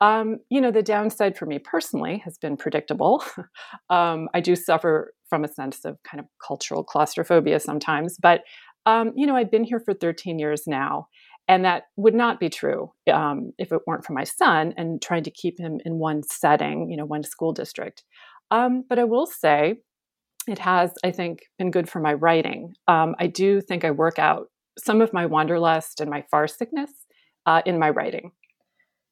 um, 0.00 0.38
you 0.50 0.60
know 0.60 0.70
the 0.70 0.82
downside 0.82 1.36
for 1.36 1.46
me 1.46 1.58
personally 1.58 2.18
has 2.24 2.38
been 2.38 2.56
predictable 2.56 3.22
um, 3.90 4.28
i 4.34 4.40
do 4.40 4.54
suffer 4.56 5.12
from 5.28 5.44
a 5.44 5.48
sense 5.48 5.84
of 5.84 5.96
kind 6.04 6.20
of 6.20 6.26
cultural 6.46 6.84
claustrophobia 6.84 7.58
sometimes 7.60 8.16
but 8.20 8.42
um, 8.86 9.12
you 9.16 9.26
know 9.26 9.36
i've 9.36 9.50
been 9.50 9.64
here 9.64 9.80
for 9.80 9.94
13 9.94 10.38
years 10.38 10.62
now 10.66 11.08
And 11.48 11.64
that 11.64 11.84
would 11.96 12.14
not 12.14 12.40
be 12.40 12.48
true 12.48 12.92
um, 13.12 13.52
if 13.58 13.72
it 13.72 13.82
weren't 13.86 14.04
for 14.04 14.12
my 14.14 14.24
son 14.24 14.74
and 14.76 15.00
trying 15.00 15.22
to 15.24 15.30
keep 15.30 15.58
him 15.58 15.78
in 15.84 15.98
one 15.98 16.22
setting, 16.24 16.90
you 16.90 16.96
know, 16.96 17.04
one 17.06 17.22
school 17.22 17.52
district. 17.52 18.02
Um, 18.50 18.84
but 18.88 18.98
I 18.98 19.04
will 19.04 19.26
say, 19.26 19.76
it 20.48 20.58
has, 20.58 20.92
I 21.04 21.10
think, 21.12 21.40
been 21.58 21.70
good 21.70 21.88
for 21.88 22.00
my 22.00 22.14
writing. 22.14 22.74
Um, 22.88 23.14
I 23.18 23.26
do 23.28 23.60
think 23.60 23.84
I 23.84 23.90
work 23.92 24.18
out 24.18 24.48
some 24.78 25.00
of 25.00 25.12
my 25.12 25.26
wanderlust 25.26 26.00
and 26.00 26.10
my 26.10 26.24
far 26.30 26.48
sickness 26.48 26.90
uh, 27.46 27.62
in 27.64 27.78
my 27.78 27.90
writing. 27.90 28.32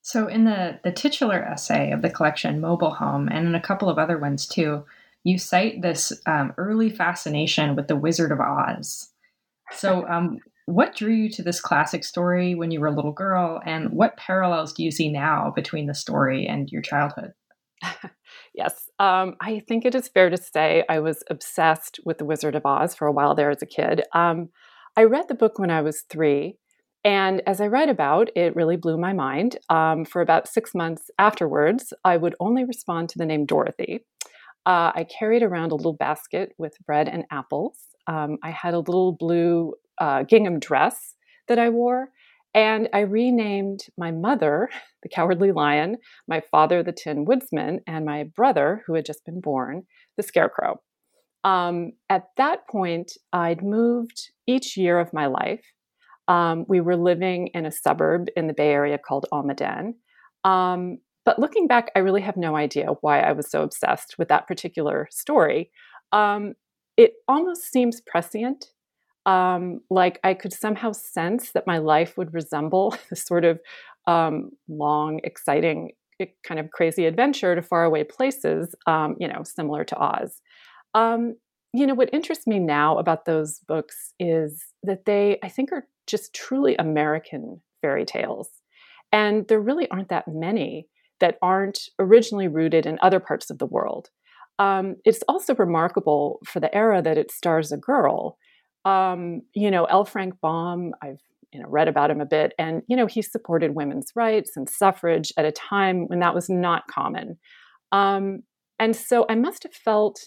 So, 0.05 0.29
in 0.29 0.45
the 0.45 0.79
the 0.85 0.93
titular 0.93 1.43
essay 1.43 1.91
of 1.91 2.03
the 2.03 2.11
collection, 2.11 2.61
Mobile 2.61 2.93
Home, 2.93 3.27
and 3.27 3.47
in 3.47 3.55
a 3.55 3.61
couple 3.61 3.89
of 3.89 3.99
other 3.99 4.19
ones 4.19 4.47
too, 4.47 4.85
you 5.25 5.39
cite 5.39 5.81
this 5.81 6.13
um, 6.27 6.53
early 6.59 6.91
fascination 6.91 7.75
with 7.75 7.89
the 7.89 7.97
Wizard 7.97 8.31
of 8.31 8.39
Oz. 8.39 9.09
So, 9.73 10.07
um, 10.07 10.41
what 10.67 10.95
drew 10.95 11.15
you 11.15 11.31
to 11.31 11.43
this 11.43 11.59
classic 11.59 12.05
story 12.05 12.55
when 12.55 12.71
you 12.71 12.81
were 12.81 12.89
a 12.89 12.95
little 12.95 13.13
girl, 13.13 13.63
and 13.65 13.93
what 13.93 14.19
parallels 14.19 14.75
do 14.75 14.85
you 14.85 14.91
see 14.91 15.11
now 15.11 15.55
between 15.57 15.87
the 15.87 15.95
story 15.95 16.47
and 16.47 16.71
your 16.71 16.83
childhood? 16.83 17.33
yes, 18.55 18.91
um, 18.99 19.37
I 19.41 19.61
think 19.61 19.87
it 19.87 19.95
is 19.95 20.09
fair 20.09 20.29
to 20.29 20.37
say 20.37 20.85
I 20.87 20.99
was 20.99 21.25
obsessed 21.31 21.99
with 22.05 22.19
The 22.19 22.27
Wizard 22.27 22.55
of 22.55 22.67
Oz 22.67 22.95
for 22.95 23.07
a 23.07 23.13
while 23.13 23.35
there 23.35 23.51
as 23.51 23.63
a 23.63 23.67
kid. 23.67 24.03
Um, 24.13 24.51
I 24.99 25.05
read 25.05 25.29
the 25.29 25.35
book 25.35 25.59
when 25.59 25.71
I 25.71 25.81
was 25.81 26.03
three, 26.11 26.59
and 27.05 27.43
as 27.47 27.61
I 27.61 27.67
read 27.67 27.91
about, 27.91 28.31
it 28.35 28.57
really 28.57 28.77
blew 28.77 28.97
my 28.97 29.13
mind. 29.13 29.59
Um, 29.69 30.05
for 30.05 30.23
about 30.23 30.49
six 30.49 30.75
months 30.75 31.11
afterwards, 31.19 31.93
I 32.05 32.17
would 32.17 32.35
only 32.41 32.65
respond 32.65 33.11
to 33.11 33.19
the 33.19 33.27
name 33.27 33.45
Dorothy. 33.45 34.01
Uh, 34.67 34.93
I 34.95 35.05
carried 35.05 35.43
around 35.43 35.73
a 35.73 35.75
little 35.75 35.93
basket 35.93 36.55
with 36.57 36.73
bread 36.87 37.09
and 37.09 37.25
apples. 37.31 37.79
Um, 38.07 38.39
I 38.43 38.51
had 38.51 38.73
a 38.73 38.79
little 38.79 39.13
blue 39.13 39.75
uh, 40.01 40.23
gingham 40.23 40.59
dress 40.59 41.15
that 41.49 41.59
I 41.59 41.69
wore. 41.69 42.09
And 42.55 42.89
I 42.93 43.01
renamed 43.01 43.81
my 43.99 44.13
mother, 44.13 44.71
the 45.03 45.09
Cowardly 45.09 45.53
Lion, 45.53 45.97
my 46.29 46.41
father, 46.51 46.83
the 46.83 46.93
Tin 46.93 47.25
Woodsman, 47.25 47.81
and 47.87 48.07
my 48.07 48.25
brother, 48.35 48.83
who 48.87 48.95
had 48.95 49.05
just 49.05 49.25
been 49.27 49.41
born, 49.41 49.83
the 50.17 50.23
Scarecrow. 50.23 50.81
Um, 51.43 51.93
at 52.09 52.29
that 52.39 52.67
point, 52.69 53.13
I'd 53.33 53.63
moved 53.63 54.31
each 54.47 54.79
year 54.79 54.99
of 54.99 55.13
my 55.13 55.27
life. 55.27 55.65
Um, 56.29 56.65
we 56.69 56.81
were 56.81 56.97
living 56.97 57.49
in 57.49 57.67
a 57.67 57.73
suburb 57.73 58.29
in 58.37 58.47
the 58.47 58.55
Bay 58.55 58.71
Area 58.71 58.99
called 58.99 59.27
Almaden. 59.33 59.95
Um, 60.45 60.99
but 61.25 61.39
looking 61.39 61.67
back, 61.67 61.91
I 61.97 62.01
really 62.01 62.21
have 62.21 62.37
no 62.37 62.57
idea 62.57 62.89
why 63.01 63.21
I 63.21 63.33
was 63.33 63.51
so 63.51 63.63
obsessed 63.63 64.17
with 64.19 64.29
that 64.29 64.47
particular 64.47 65.09
story. 65.11 65.71
Um, 66.13 66.55
it 66.97 67.13
almost 67.29 67.71
seems 67.71 68.01
prescient 68.01 68.67
um, 69.27 69.81
like 69.89 70.21
I 70.23 70.35
could 70.35 70.53
somehow 70.53 70.93
sense 70.93 71.53
that 71.53 71.67
my 71.67 71.79
life 71.79 72.19
would 72.19 72.35
resemble 72.35 72.95
the 73.11 73.17
sort 73.17 73.45
of 73.45 73.59
um, 74.07 74.51
long, 74.69 75.21
exciting, 75.25 75.93
eh, 76.21 76.27
kind 76.47 76.61
of 76.61 76.71
crazy 76.71 77.07
adventure 77.07 77.55
to 77.55 77.63
faraway 77.63 78.05
places, 78.05 78.75
um, 78.87 79.17
you 79.19 79.27
know, 79.27 79.43
similar 79.43 79.83
to 79.85 79.97
Oz. 79.97 80.41
You 81.77 81.89
know, 81.89 81.95
what 81.95 82.11
interests 82.13 82.47
me 82.47 82.61
now 82.61 82.99
about 82.99 83.25
those 83.25 83.59
books 83.67 84.13
is 84.21 84.65
that 84.85 85.07
they, 85.07 85.39
I 85.43 85.49
think, 85.49 85.73
are 85.73 85.89
just 86.07 86.35
truly 86.35 86.77
American 86.77 87.61
fairy 87.81 88.05
tales. 88.05 88.49
And 89.13 89.47
there 89.49 89.61
really 89.61 89.89
aren't 89.91 90.09
that 90.09 90.29
many 90.29 90.89
that 91.21 91.39
aren't 91.41 91.79
originally 91.99 92.49
rooted 92.49 92.87
in 92.87 92.99
other 93.01 93.21
parts 93.21 93.51
of 93.51 93.59
the 93.59 93.67
world. 93.67 94.11
Um, 94.59 94.97
it's 95.05 95.23
also 95.29 95.55
remarkable 95.55 96.41
for 96.45 96.61
the 96.61 96.75
era 96.75 97.03
that 97.03 97.19
it 97.19 97.31
stars 97.31 97.73
a 97.73 97.77
girl 97.77 98.39
um, 98.85 99.43
you 99.55 99.71
know, 99.71 99.85
L. 99.85 100.05
Frank 100.05 100.35
Baum, 100.41 100.93
I've 101.03 101.21
you 101.53 101.61
know 101.61 101.69
read 101.69 101.89
about 101.89 102.11
him 102.11 102.21
a 102.21 102.27
bit, 102.27 102.53
and 102.59 102.83
you 102.87 102.97
know 102.97 103.07
he 103.07 103.23
supported 103.23 103.75
women's 103.75 104.13
rights 104.15 104.57
and 104.57 104.69
suffrage 104.69 105.33
at 105.37 105.45
a 105.45 105.53
time 105.53 106.07
when 106.09 106.21
that 106.21 106.35
was 106.35 106.51
not 106.51 106.87
common. 106.89 107.39
Um, 107.93 108.43
and 108.79 108.95
so 108.95 109.25
I 109.29 109.37
must 109.37 109.63
have 109.63 109.73
felt 109.73 110.19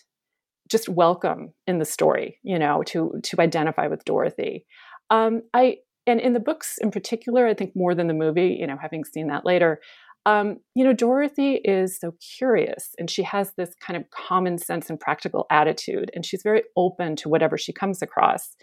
just 0.70 0.90
welcome 0.90 1.54
in 1.66 1.80
the 1.80 1.86
story, 1.86 2.40
you 2.44 2.58
know, 2.58 2.84
to 2.88 3.20
to 3.24 3.42
identify 3.42 3.88
with 3.88 4.06
Dorothy. 4.06 4.66
Um, 5.10 5.42
I 5.54 5.78
and 6.06 6.22
in 6.22 6.34
the 6.34 6.40
books 6.40 6.78
in 6.80 6.90
particular, 6.90 7.46
I 7.48 7.54
think 7.54 7.74
more 7.76 7.94
than 7.94 8.08
the 8.08 8.14
movie, 8.14 8.58
you 8.60 8.66
know, 8.66 8.78
having 8.82 9.04
seen 9.04 9.28
that 9.28 9.46
later, 9.46 9.82
um, 10.28 10.58
you 10.76 10.84
know, 10.84 10.92
Dorothy 10.92 11.56
is 11.64 11.98
so 11.98 12.14
curious 12.38 12.94
and 13.00 13.10
she 13.10 13.24
has 13.24 13.54
this 13.56 13.72
kind 13.82 13.96
of 13.96 14.10
common 14.10 14.58
sense 14.58 14.90
and 14.90 15.00
practical 15.00 15.46
attitude, 15.50 16.12
and 16.14 16.26
she's 16.26 16.44
very 16.44 16.64
open 16.76 17.16
to 17.18 17.30
whatever 17.30 17.58
she 17.58 17.72
comes 17.72 18.02
across. 18.02 18.56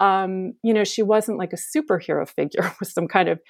Um, 0.00 0.52
you 0.62 0.72
know, 0.72 0.84
she 0.84 1.02
wasn't 1.02 1.38
like 1.38 1.52
a 1.52 1.56
superhero 1.56 2.28
figure 2.36 2.72
with 2.78 2.90
some 2.90 3.08
kind 3.08 3.28
of, 3.28 3.40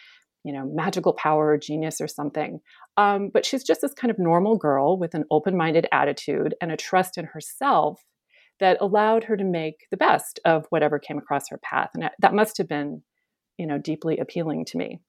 you 0.44 0.52
know, 0.52 0.64
magical 0.72 1.12
power 1.12 1.48
or 1.48 1.58
genius 1.58 2.00
or 2.00 2.08
something. 2.08 2.60
Um, 2.96 3.30
but 3.32 3.44
she's 3.44 3.64
just 3.64 3.82
this 3.82 3.92
kind 3.92 4.10
of 4.10 4.18
normal 4.18 4.56
girl 4.56 4.98
with 4.98 5.14
an 5.14 5.24
open 5.30 5.54
minded 5.54 5.86
attitude 5.92 6.54
and 6.62 6.72
a 6.72 6.76
trust 6.76 7.18
in 7.18 7.26
herself 7.26 8.02
that 8.60 8.78
allowed 8.80 9.24
her 9.24 9.36
to 9.36 9.44
make 9.44 9.86
the 9.90 9.96
best 9.96 10.40
of 10.44 10.66
whatever 10.70 10.98
came 10.98 11.18
across 11.18 11.48
her 11.48 11.58
path. 11.58 11.90
And 11.94 12.10
that 12.18 12.34
must 12.34 12.58
have 12.58 12.68
been, 12.68 13.02
you 13.56 13.66
know, 13.66 13.78
deeply 13.78 14.18
appealing 14.18 14.64
to 14.66 14.78
me. 14.78 15.00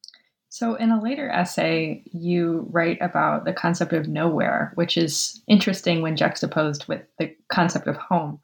So, 0.51 0.73
in 0.73 0.89
a 0.89 1.01
later 1.01 1.29
essay, 1.29 2.03
you 2.05 2.67
write 2.71 2.97
about 3.01 3.45
the 3.45 3.53
concept 3.53 3.93
of 3.93 4.07
nowhere, 4.07 4.71
which 4.73 4.97
is 4.97 5.43
interesting 5.47 6.01
when 6.01 6.15
juxtaposed 6.15 6.87
with 6.87 7.03
the 7.19 7.35
concept 7.51 7.85
of 7.85 7.97
home. 7.97 8.39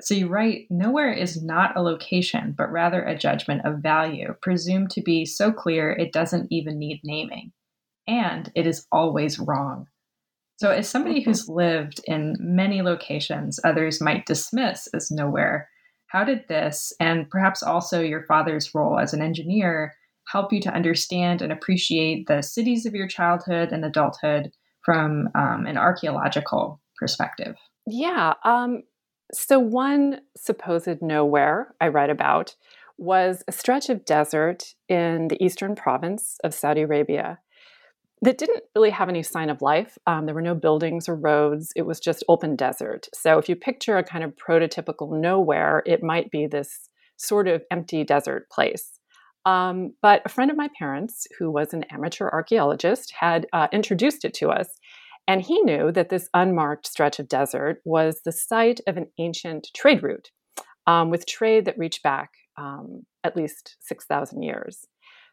So, 0.00 0.14
you 0.14 0.28
write 0.28 0.66
nowhere 0.68 1.10
is 1.10 1.42
not 1.42 1.74
a 1.74 1.80
location, 1.80 2.54
but 2.56 2.70
rather 2.70 3.02
a 3.02 3.16
judgment 3.16 3.64
of 3.64 3.78
value, 3.78 4.34
presumed 4.42 4.90
to 4.90 5.00
be 5.00 5.24
so 5.24 5.50
clear 5.50 5.90
it 5.90 6.12
doesn't 6.12 6.48
even 6.52 6.78
need 6.78 7.00
naming. 7.02 7.52
And 8.06 8.52
it 8.54 8.66
is 8.66 8.86
always 8.92 9.38
wrong. 9.38 9.86
So, 10.56 10.70
as 10.70 10.88
somebody 10.88 11.20
mm-hmm. 11.20 11.30
who's 11.30 11.48
lived 11.48 12.00
in 12.06 12.36
many 12.38 12.82
locations 12.82 13.60
others 13.64 14.00
might 14.00 14.26
dismiss 14.26 14.88
as 14.94 15.10
nowhere, 15.10 15.68
how 16.08 16.24
did 16.24 16.44
this, 16.48 16.92
and 16.98 17.28
perhaps 17.28 17.62
also 17.62 18.00
your 18.00 18.22
father's 18.22 18.74
role 18.74 18.98
as 18.98 19.12
an 19.12 19.22
engineer, 19.22 19.94
help 20.28 20.52
you 20.52 20.60
to 20.60 20.72
understand 20.72 21.42
and 21.42 21.52
appreciate 21.52 22.26
the 22.26 22.42
cities 22.42 22.86
of 22.86 22.94
your 22.94 23.06
childhood 23.06 23.70
and 23.70 23.84
adulthood 23.84 24.50
from 24.82 25.28
um, 25.34 25.66
an 25.66 25.76
archaeological 25.76 26.80
perspective? 26.98 27.56
Yeah. 27.86 28.34
Um, 28.44 28.82
so, 29.32 29.58
one 29.58 30.20
supposed 30.36 31.02
nowhere 31.02 31.74
I 31.80 31.88
write 31.88 32.10
about 32.10 32.56
was 32.98 33.42
a 33.46 33.52
stretch 33.52 33.90
of 33.90 34.04
desert 34.04 34.74
in 34.88 35.28
the 35.28 35.42
eastern 35.44 35.74
province 35.74 36.38
of 36.42 36.54
Saudi 36.54 36.80
Arabia 36.80 37.40
that 38.26 38.38
didn't 38.38 38.64
really 38.74 38.90
have 38.90 39.08
any 39.08 39.22
sign 39.22 39.50
of 39.50 39.62
life. 39.62 39.96
Um, 40.08 40.26
there 40.26 40.34
were 40.34 40.42
no 40.42 40.56
buildings 40.56 41.08
or 41.08 41.14
roads, 41.14 41.72
it 41.76 41.82
was 41.82 42.00
just 42.00 42.24
open 42.28 42.56
desert. 42.56 43.08
So, 43.14 43.38
if 43.38 43.48
you 43.48 43.54
picture 43.54 43.96
a 43.96 44.02
kind 44.02 44.24
of 44.24 44.34
prototypical 44.34 45.18
nowhere, 45.18 45.84
it 45.86 46.02
might 46.02 46.32
be 46.32 46.46
this 46.48 46.88
sort 47.16 47.46
of 47.46 47.62
empty 47.70 48.02
desert 48.02 48.50
place. 48.50 48.98
Um, 49.44 49.94
but 50.02 50.22
a 50.24 50.28
friend 50.28 50.50
of 50.50 50.56
my 50.56 50.68
parents, 50.76 51.28
who 51.38 51.52
was 51.52 51.72
an 51.72 51.84
amateur 51.84 52.28
archaeologist, 52.28 53.14
had 53.20 53.46
uh, 53.52 53.68
introduced 53.72 54.24
it 54.24 54.34
to 54.34 54.48
us. 54.48 54.68
And 55.28 55.40
he 55.40 55.60
knew 55.62 55.92
that 55.92 56.08
this 56.08 56.28
unmarked 56.34 56.88
stretch 56.88 57.20
of 57.20 57.28
desert 57.28 57.80
was 57.84 58.22
the 58.24 58.32
site 58.32 58.80
of 58.88 58.96
an 58.96 59.06
ancient 59.18 59.68
trade 59.72 60.02
route 60.02 60.30
um, 60.88 61.10
with 61.10 61.26
trade 61.26 61.64
that 61.66 61.78
reached 61.78 62.02
back 62.02 62.30
um, 62.58 63.02
at 63.22 63.36
least 63.36 63.76
6,000 63.82 64.42
years. 64.42 64.84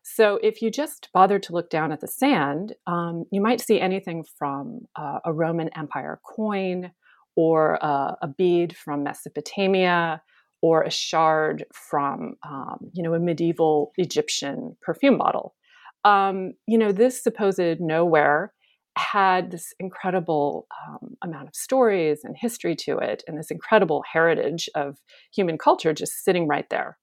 So, 0.03 0.38
if 0.43 0.62
you 0.62 0.69
just 0.69 1.10
bothered 1.13 1.43
to 1.43 1.53
look 1.53 1.69
down 1.69 1.93
at 1.93 2.01
the 2.01 2.07
sand, 2.07 2.75
um, 2.88 3.24
you 3.31 3.41
might 3.41 3.62
see 3.62 3.79
anything 3.79 4.25
from 4.38 4.81
uh, 4.98 5.19
a 5.24 5.31
Roman 5.31 5.69
Empire 5.77 6.19
coin 6.24 6.91
or 7.36 7.83
uh, 7.83 8.15
a 8.22 8.27
bead 8.27 8.75
from 8.75 9.03
Mesopotamia 9.03 10.22
or 10.62 10.83
a 10.83 10.91
shard 10.91 11.65
from, 11.74 12.36
um, 12.45 12.77
you 12.93 13.01
know, 13.01 13.13
a 13.13 13.19
medieval 13.19 13.93
Egyptian 13.98 14.75
perfume 14.81 15.17
bottle. 15.17 15.55
Um, 16.03 16.53
you 16.67 16.77
know, 16.77 16.91
this 16.91 17.24
supposed 17.24 17.79
nowhere 17.79 18.53
had 18.98 19.51
this 19.51 19.74
incredible 19.79 20.67
um, 20.88 21.15
amount 21.22 21.48
of 21.48 21.55
stories 21.55 22.22
and 22.24 22.36
history 22.38 22.75
to 22.75 22.98
it, 22.98 23.24
and 23.27 23.38
this 23.38 23.51
incredible 23.51 24.03
heritage 24.12 24.69
of 24.75 24.98
human 25.33 25.57
culture 25.57 25.93
just 25.93 26.24
sitting 26.24 26.48
right 26.48 26.69
there. 26.69 26.98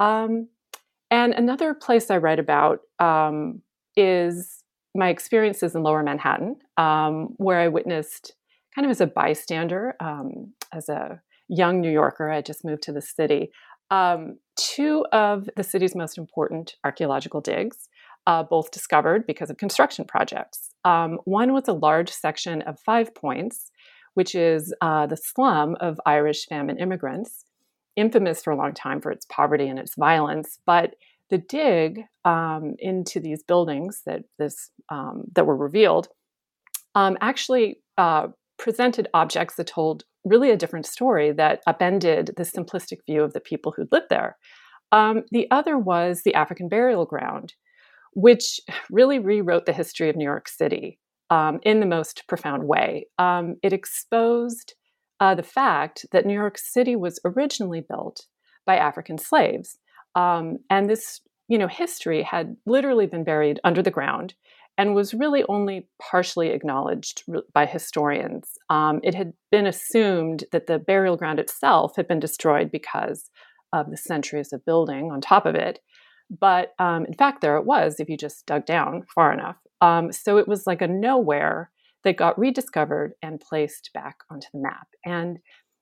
Um, 0.00 0.48
and 1.10 1.32
another 1.34 1.74
place 1.74 2.10
I 2.10 2.18
write 2.18 2.38
about 2.38 2.80
um, 2.98 3.62
is 3.96 4.62
my 4.94 5.08
experiences 5.08 5.74
in 5.74 5.82
Lower 5.82 6.02
Manhattan, 6.02 6.56
um, 6.76 7.34
where 7.36 7.60
I 7.60 7.68
witnessed, 7.68 8.34
kind 8.74 8.84
of 8.84 8.90
as 8.90 9.00
a 9.00 9.06
bystander, 9.06 9.94
as 10.72 10.88
a 10.88 11.20
young 11.48 11.80
New 11.80 11.90
Yorker, 11.90 12.30
I 12.30 12.42
just 12.42 12.64
moved 12.64 12.82
to 12.84 12.92
the 12.92 13.02
city, 13.02 13.50
um, 13.90 14.38
two 14.56 15.04
of 15.12 15.48
the 15.56 15.64
city's 15.64 15.96
most 15.96 16.16
important 16.16 16.76
archaeological 16.84 17.40
digs, 17.40 17.88
uh, 18.26 18.42
both 18.42 18.70
discovered 18.70 19.26
because 19.26 19.50
of 19.50 19.56
construction 19.56 20.04
projects. 20.04 20.70
Um, 20.84 21.18
one 21.24 21.52
was 21.52 21.66
a 21.68 21.72
large 21.72 22.10
section 22.10 22.62
of 22.62 22.78
Five 22.78 23.14
Points, 23.14 23.70
which 24.14 24.34
is 24.34 24.72
uh, 24.80 25.06
the 25.06 25.16
slum 25.16 25.76
of 25.80 26.00
Irish 26.06 26.46
famine 26.46 26.78
immigrants, 26.78 27.44
infamous 27.96 28.42
for 28.42 28.52
a 28.52 28.56
long 28.56 28.72
time 28.72 29.00
for 29.00 29.10
its 29.10 29.26
poverty 29.26 29.68
and 29.68 29.78
its 29.78 29.94
violence. 29.94 30.58
But 30.66 30.94
the 31.30 31.38
dig 31.38 32.02
um, 32.24 32.74
into 32.78 33.20
these 33.20 33.42
buildings 33.42 34.02
that 34.06 34.24
this 34.38 34.70
um, 34.90 35.24
that 35.34 35.46
were 35.46 35.56
revealed 35.56 36.08
um, 36.94 37.16
actually 37.20 37.80
uh, 37.98 38.28
presented 38.58 39.08
objects 39.14 39.54
that 39.54 39.66
told 39.66 40.04
really 40.24 40.50
a 40.50 40.56
different 40.56 40.86
story 40.86 41.32
that 41.32 41.62
upended 41.66 42.32
the 42.36 42.42
simplistic 42.42 42.98
view 43.06 43.22
of 43.22 43.32
the 43.32 43.40
people 43.40 43.72
who'd 43.72 43.92
lived 43.92 44.08
there. 44.10 44.36
Um, 44.92 45.22
the 45.30 45.48
other 45.50 45.78
was 45.78 46.22
the 46.22 46.34
African 46.34 46.68
burial 46.68 47.06
ground, 47.06 47.54
which 48.12 48.60
really 48.90 49.18
rewrote 49.18 49.66
the 49.66 49.72
history 49.72 50.10
of 50.10 50.16
New 50.16 50.24
York 50.24 50.48
City 50.48 50.98
um, 51.30 51.60
in 51.62 51.78
the 51.80 51.86
most 51.86 52.24
profound 52.26 52.64
way. 52.64 53.06
It 53.62 53.72
exposed 53.72 54.74
uh, 55.20 55.34
the 55.34 55.42
fact 55.42 56.06
that 56.12 56.26
New 56.26 56.34
York 56.34 56.58
City 56.58 56.96
was 56.96 57.20
originally 57.24 57.82
built 57.86 58.26
by 58.66 58.76
African 58.76 59.18
slaves, 59.18 59.78
um, 60.14 60.58
and 60.68 60.88
this, 60.88 61.20
you 61.48 61.58
know, 61.58 61.68
history 61.68 62.22
had 62.22 62.56
literally 62.66 63.06
been 63.06 63.24
buried 63.24 63.60
under 63.62 63.82
the 63.82 63.90
ground 63.90 64.34
and 64.78 64.94
was 64.94 65.12
really 65.12 65.44
only 65.48 65.86
partially 66.00 66.48
acknowledged 66.48 67.24
by 67.52 67.66
historians. 67.66 68.52
Um, 68.70 69.00
it 69.02 69.14
had 69.14 69.34
been 69.50 69.66
assumed 69.66 70.44
that 70.52 70.66
the 70.66 70.78
burial 70.78 71.16
ground 71.16 71.38
itself 71.38 71.96
had 71.96 72.08
been 72.08 72.20
destroyed 72.20 72.70
because 72.70 73.30
of 73.72 73.90
the 73.90 73.96
centuries 73.96 74.52
of 74.52 74.64
building 74.64 75.10
on 75.12 75.20
top 75.20 75.44
of 75.44 75.54
it. 75.54 75.80
But 76.30 76.72
um, 76.78 77.04
in 77.04 77.14
fact, 77.14 77.40
there 77.40 77.56
it 77.56 77.66
was 77.66 77.96
if 77.98 78.08
you 78.08 78.16
just 78.16 78.46
dug 78.46 78.64
down 78.64 79.04
far 79.14 79.32
enough. 79.32 79.56
Um, 79.80 80.12
so 80.12 80.38
it 80.38 80.48
was 80.48 80.66
like 80.66 80.80
a 80.80 80.88
nowhere 80.88 81.70
that 82.04 82.16
got 82.16 82.38
rediscovered 82.38 83.12
and 83.22 83.40
placed 83.40 83.90
back 83.94 84.16
onto 84.30 84.46
the 84.52 84.60
map. 84.60 84.88
And, 85.04 85.38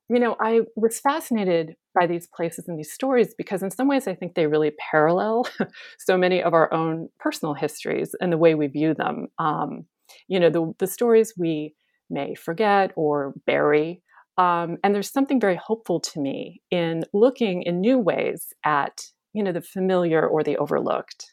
you 0.09 0.19
know, 0.19 0.37
I 0.41 0.63
was 0.77 1.01
fascinated 1.01 1.75
by 1.95 2.07
these 2.07 2.29
places 2.35 2.67
and 2.69 2.79
these 2.79 2.93
stories 2.93 3.35
because, 3.37 3.63
in 3.63 3.71
some 3.71 3.89
ways, 3.89 4.09
I 4.09 4.15
think 4.15 4.35
they 4.35 4.47
really 4.47 4.73
parallel 4.91 5.47
so 5.99 6.17
many 6.17 6.43
of 6.43 6.55
our 6.55 6.73
own 6.73 7.09
personal 7.19 7.55
histories 7.55 8.15
and 8.21 8.33
the 8.33 8.39
way 8.39 8.55
we 8.55 8.67
view 8.67 8.95
them. 8.95 9.29
Um, 9.39 9.87
you 10.27 10.41
know, 10.41 10.51
the, 10.51 10.73
the 10.79 10.87
stories 10.87 11.35
we 11.37 11.75
may 12.11 12.35
forget 12.35 12.93
or 12.97 13.35
bury 13.47 14.03
um, 14.39 14.79
and 14.85 14.95
there's 14.95 15.13
something 15.13 15.41
very 15.41 15.57
hopeful 15.57 15.99
to 15.99 16.21
me 16.21 16.63
in 16.71 17.03
looking 17.13 17.63
in 17.63 17.81
new 17.81 17.99
ways 17.99 18.53
at, 18.65 19.03
you 19.33 19.43
know, 19.43 19.51
the 19.51 19.61
familiar 19.61 20.25
or 20.25 20.45
the 20.45 20.57
overlooked. 20.57 21.33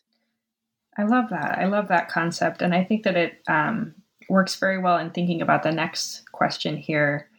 I 0.98 1.04
love 1.04 1.26
that. 1.30 1.60
I 1.60 1.66
love 1.66 1.88
that 1.90 2.10
concept. 2.10 2.64
And 2.64 2.74
I 2.74 2.84
think 2.84 3.04
that 3.04 3.16
it 3.16 3.44
um, 3.48 3.94
works 4.30 4.56
very 4.56 4.78
well 4.78 4.98
in 4.98 5.12
thinking 5.12 5.42
about 5.42 5.64
the 5.64 5.72
next 5.72 6.30
question 6.32 6.78
here. 6.78 7.30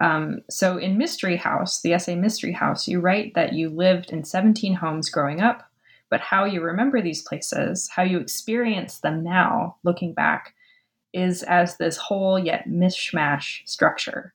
Um, 0.00 0.40
so 0.48 0.78
in 0.78 0.98
Mystery 0.98 1.36
House, 1.36 1.80
the 1.80 1.92
essay 1.92 2.14
Mystery 2.14 2.52
House, 2.52 2.86
you 2.86 3.00
write 3.00 3.34
that 3.34 3.52
you 3.52 3.68
lived 3.68 4.10
in 4.10 4.24
17 4.24 4.74
homes 4.74 5.10
growing 5.10 5.40
up, 5.40 5.68
but 6.10 6.20
how 6.20 6.44
you 6.44 6.60
remember 6.60 7.02
these 7.02 7.22
places, 7.22 7.88
how 7.88 8.02
you 8.02 8.18
experience 8.18 9.00
them 9.00 9.24
now, 9.24 9.76
looking 9.82 10.14
back, 10.14 10.54
is 11.12 11.42
as 11.44 11.76
this 11.76 11.96
whole 11.96 12.38
yet 12.38 12.68
mishmash 12.68 13.66
structure. 13.66 14.34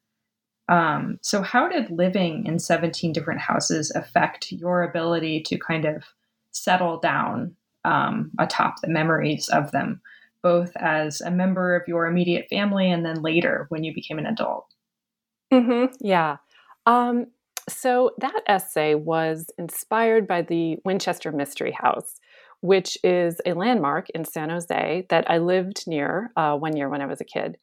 Um, 0.70 1.20
so, 1.22 1.42
how 1.42 1.68
did 1.68 1.92
living 1.92 2.46
in 2.46 2.58
17 2.58 3.12
different 3.14 3.42
houses 3.42 3.92
affect 3.96 4.52
your 4.52 4.84
ability 4.84 5.42
to 5.44 5.58
kind 5.58 5.86
of 5.86 6.04
settle 6.52 7.00
down 7.00 7.56
um, 7.86 8.32
atop 8.40 8.82
the 8.82 8.88
memories 8.88 9.50
of 9.50 9.72
them, 9.72 10.02
both 10.44 10.72
as 10.76 11.22
a 11.22 11.32
member 11.32 11.76
of 11.76 11.88
your 11.88 12.06
immediate 12.06 12.48
family 12.50 12.92
and 12.92 13.06
then 13.06 13.22
later 13.22 13.66
when 13.70 13.84
you 13.84 13.94
became 13.94 14.20
an 14.20 14.26
adult? 14.26 14.68
Mm-hmm. 15.52 15.96
Yeah. 16.02 16.38
Um, 16.86 17.28
so, 17.70 18.12
that 18.18 18.42
essay 18.46 18.94
was 18.94 19.50
inspired 19.58 20.28
by 20.28 20.42
the 20.42 20.78
Winchester 20.84 21.32
Mystery 21.32 21.72
House, 21.72 22.20
which 22.60 22.98
is 23.04 23.40
a 23.46 23.54
landmark 23.54 24.10
in 24.10 24.26
San 24.26 24.50
Jose 24.50 25.06
that 25.10 25.30
I 25.32 25.38
lived 25.38 25.86
near 25.88 26.32
uh, 26.36 26.56
one 26.58 26.76
year 26.76 26.90
when 26.90 27.02
I 27.02 27.06
was 27.06 27.22
a 27.22 27.26
kid. 27.26 27.58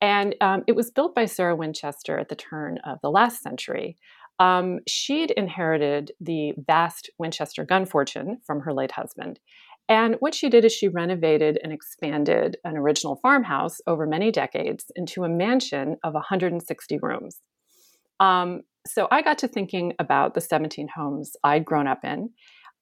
And 0.00 0.34
um, 0.42 0.62
it 0.66 0.76
was 0.76 0.90
built 0.90 1.14
by 1.14 1.24
Sarah 1.24 1.56
Winchester 1.56 2.18
at 2.18 2.28
the 2.28 2.36
turn 2.36 2.78
of 2.84 2.98
the 3.02 3.10
last 3.10 3.42
century. 3.42 3.96
Um, 4.38 4.80
she'd 4.86 5.30
inherited 5.30 6.12
the 6.20 6.52
vast 6.66 7.10
Winchester 7.18 7.64
gun 7.64 7.86
fortune 7.86 8.38
from 8.46 8.60
her 8.60 8.74
late 8.74 8.92
husband. 8.92 9.40
And 9.88 10.16
what 10.18 10.34
she 10.34 10.48
did 10.48 10.64
is 10.64 10.72
she 10.72 10.88
renovated 10.88 11.58
and 11.62 11.72
expanded 11.72 12.56
an 12.64 12.76
original 12.76 13.16
farmhouse 13.22 13.80
over 13.86 14.06
many 14.06 14.32
decades 14.32 14.86
into 14.96 15.22
a 15.24 15.28
mansion 15.28 15.96
of 16.02 16.14
160 16.14 16.98
rooms. 17.00 17.40
Um, 18.18 18.62
so 18.86 19.06
I 19.10 19.22
got 19.22 19.38
to 19.38 19.48
thinking 19.48 19.94
about 19.98 20.34
the 20.34 20.40
17 20.40 20.88
homes 20.94 21.32
I'd 21.44 21.64
grown 21.64 21.86
up 21.86 22.04
in. 22.04 22.30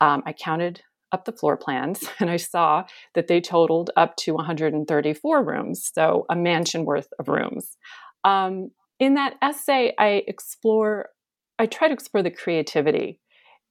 Um, 0.01 0.23
I 0.27 0.33
counted 0.33 0.83
up 1.13 1.25
the 1.25 1.33
floor 1.33 1.57
plans 1.57 2.05
and 2.21 2.31
I 2.31 2.37
saw 2.37 2.85
that 3.15 3.29
they 3.29 3.41
totaled 3.41 3.91
up 3.97 4.17
to 4.17 4.35
134 4.35 5.45
rooms, 5.45 5.91
so 5.93 6.27
a 6.31 6.37
mansion 6.37 6.85
worth 6.85 7.09
of 7.19 7.29
rooms. 7.29 7.77
Um, 8.25 8.71
in 8.99 9.15
that 9.15 9.35
essay, 9.43 9.93
I 9.99 10.23
explore, 10.27 11.11
I 11.59 11.67
try 11.67 11.89
to 11.89 11.95
explore 11.95 12.23
the 12.23 12.31
creativity 12.31 13.21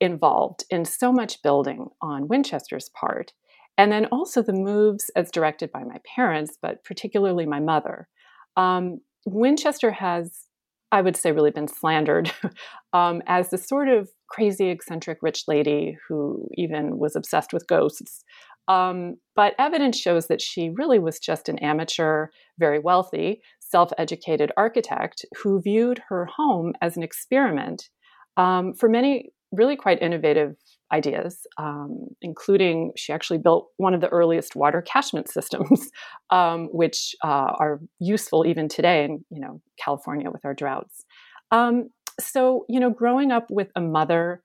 involved 0.04 0.66
in 0.70 0.86
so 0.86 1.12
much 1.12 1.42
building 1.42 1.88
on 2.02 2.28
Winchester's 2.28 2.90
part, 2.90 3.34
and 3.78 3.92
then 3.92 4.06
also 4.08 4.42
the 4.42 4.54
moves 4.54 5.10
as 5.16 5.32
directed 5.32 5.72
by 5.72 5.84
my 5.84 5.98
parents, 6.16 6.58
but 6.62 6.84
particularly 6.84 7.46
my 7.46 7.60
mother. 7.60 8.08
Um, 8.56 9.00
Winchester 9.26 9.92
has 9.92 10.48
I 10.94 11.02
would 11.02 11.18
say, 11.18 11.32
really 11.32 11.50
been 11.50 11.68
slandered 11.68 12.32
um, 12.94 13.24
as 13.26 13.50
the 13.50 13.58
sort 13.58 13.90
of 13.90 14.10
crazy, 14.30 14.70
eccentric 14.70 15.18
rich 15.24 15.46
lady 15.48 15.98
who 16.08 16.48
even 16.54 17.00
was 17.00 17.16
obsessed 17.16 17.52
with 17.52 17.66
ghosts. 17.68 18.24
Um, 18.68 19.16
but 19.36 19.56
evidence 19.58 19.98
shows 19.98 20.28
that 20.28 20.40
she 20.40 20.70
really 20.70 21.00
was 21.00 21.18
just 21.18 21.50
an 21.50 21.58
amateur, 21.60 22.28
very 22.60 22.78
wealthy, 22.78 23.42
self 23.60 23.92
educated 23.98 24.52
architect 24.56 25.26
who 25.42 25.62
viewed 25.62 26.00
her 26.10 26.28
home 26.38 26.74
as 26.80 26.96
an 26.96 27.02
experiment 27.02 27.90
um, 28.38 28.76
for 28.76 28.88
many 28.88 29.32
really 29.54 29.76
quite 29.76 30.02
innovative 30.02 30.56
ideas, 30.92 31.46
um, 31.58 32.08
including 32.22 32.92
she 32.96 33.14
actually 33.14 33.40
built 33.40 33.70
one 33.78 33.94
of 33.94 34.02
the 34.02 34.10
earliest 34.10 34.56
water 34.56 34.82
catchment 34.82 35.30
systems, 35.30 35.90
um, 36.30 36.68
which 36.72 37.16
uh, 37.24 37.54
are 37.60 37.80
useful 38.00 38.46
even 38.46 38.68
today 38.68 39.06
in 39.06 39.24
you 39.30 39.40
know 39.40 39.62
California 39.78 40.30
with 40.30 40.44
our 40.46 40.54
droughts. 40.54 41.06
Um, 41.52 41.90
so 42.20 42.66
you 42.68 42.80
know, 42.80 42.90
growing 42.90 43.32
up 43.32 43.48
with 43.50 43.70
a 43.76 43.82
mother 43.82 44.44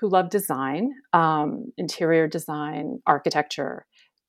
who 0.00 0.08
loved 0.08 0.30
design, 0.30 0.90
um, 1.12 1.72
interior 1.76 2.26
design, 2.26 3.00
architecture, 3.06 3.86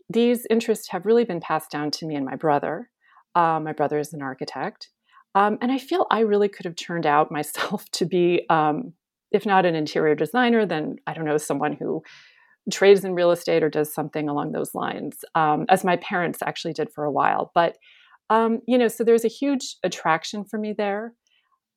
these 0.10 0.46
interests 0.50 0.90
have 0.90 1.06
really 1.06 1.26
been 1.26 1.40
passed 1.40 1.72
down 1.72 1.92
to 1.92 2.06
me 2.06 2.16
and 2.16 2.26
my 2.26 2.36
brother. 2.36 2.90
Uh, 3.34 3.60
my 3.60 3.74
brother 3.74 4.00
is 4.00 4.14
an 4.14 4.22
architect. 4.22 4.90
Um, 5.34 5.58
and 5.62 5.72
I 5.72 5.78
feel 5.78 6.08
I 6.10 6.22
really 6.22 6.48
could 6.48 6.66
have 6.66 6.76
turned 6.76 7.06
out 7.06 7.32
myself 7.40 7.90
to 7.92 8.06
be 8.06 8.46
um, 8.50 8.94
if 9.36 9.46
not 9.46 9.66
an 9.66 9.76
interior 9.76 10.16
designer, 10.16 10.66
then 10.66 10.96
I 11.06 11.14
don't 11.14 11.26
know, 11.26 11.38
someone 11.38 11.74
who 11.74 12.02
trades 12.72 13.06
in 13.06 13.14
real 13.14 13.32
estate 13.32 13.64
or 13.64 13.70
does 13.70 13.94
something 13.94 14.28
along 14.28 14.52
those 14.52 14.74
lines, 14.74 15.24
um, 15.36 15.66
as 15.70 15.84
my 15.84 15.98
parents 15.98 16.40
actually 16.44 16.74
did 16.74 16.90
for 16.92 17.04
a 17.04 17.12
while. 17.12 17.52
But, 17.54 17.78
um, 18.30 18.62
you 18.68 18.78
know, 18.78 18.88
so 18.88 19.04
there's 19.04 19.26
a 19.26 19.30
huge 19.30 19.76
attraction 19.84 20.46
for 20.46 20.58
me 20.58 20.74
there. 20.74 21.14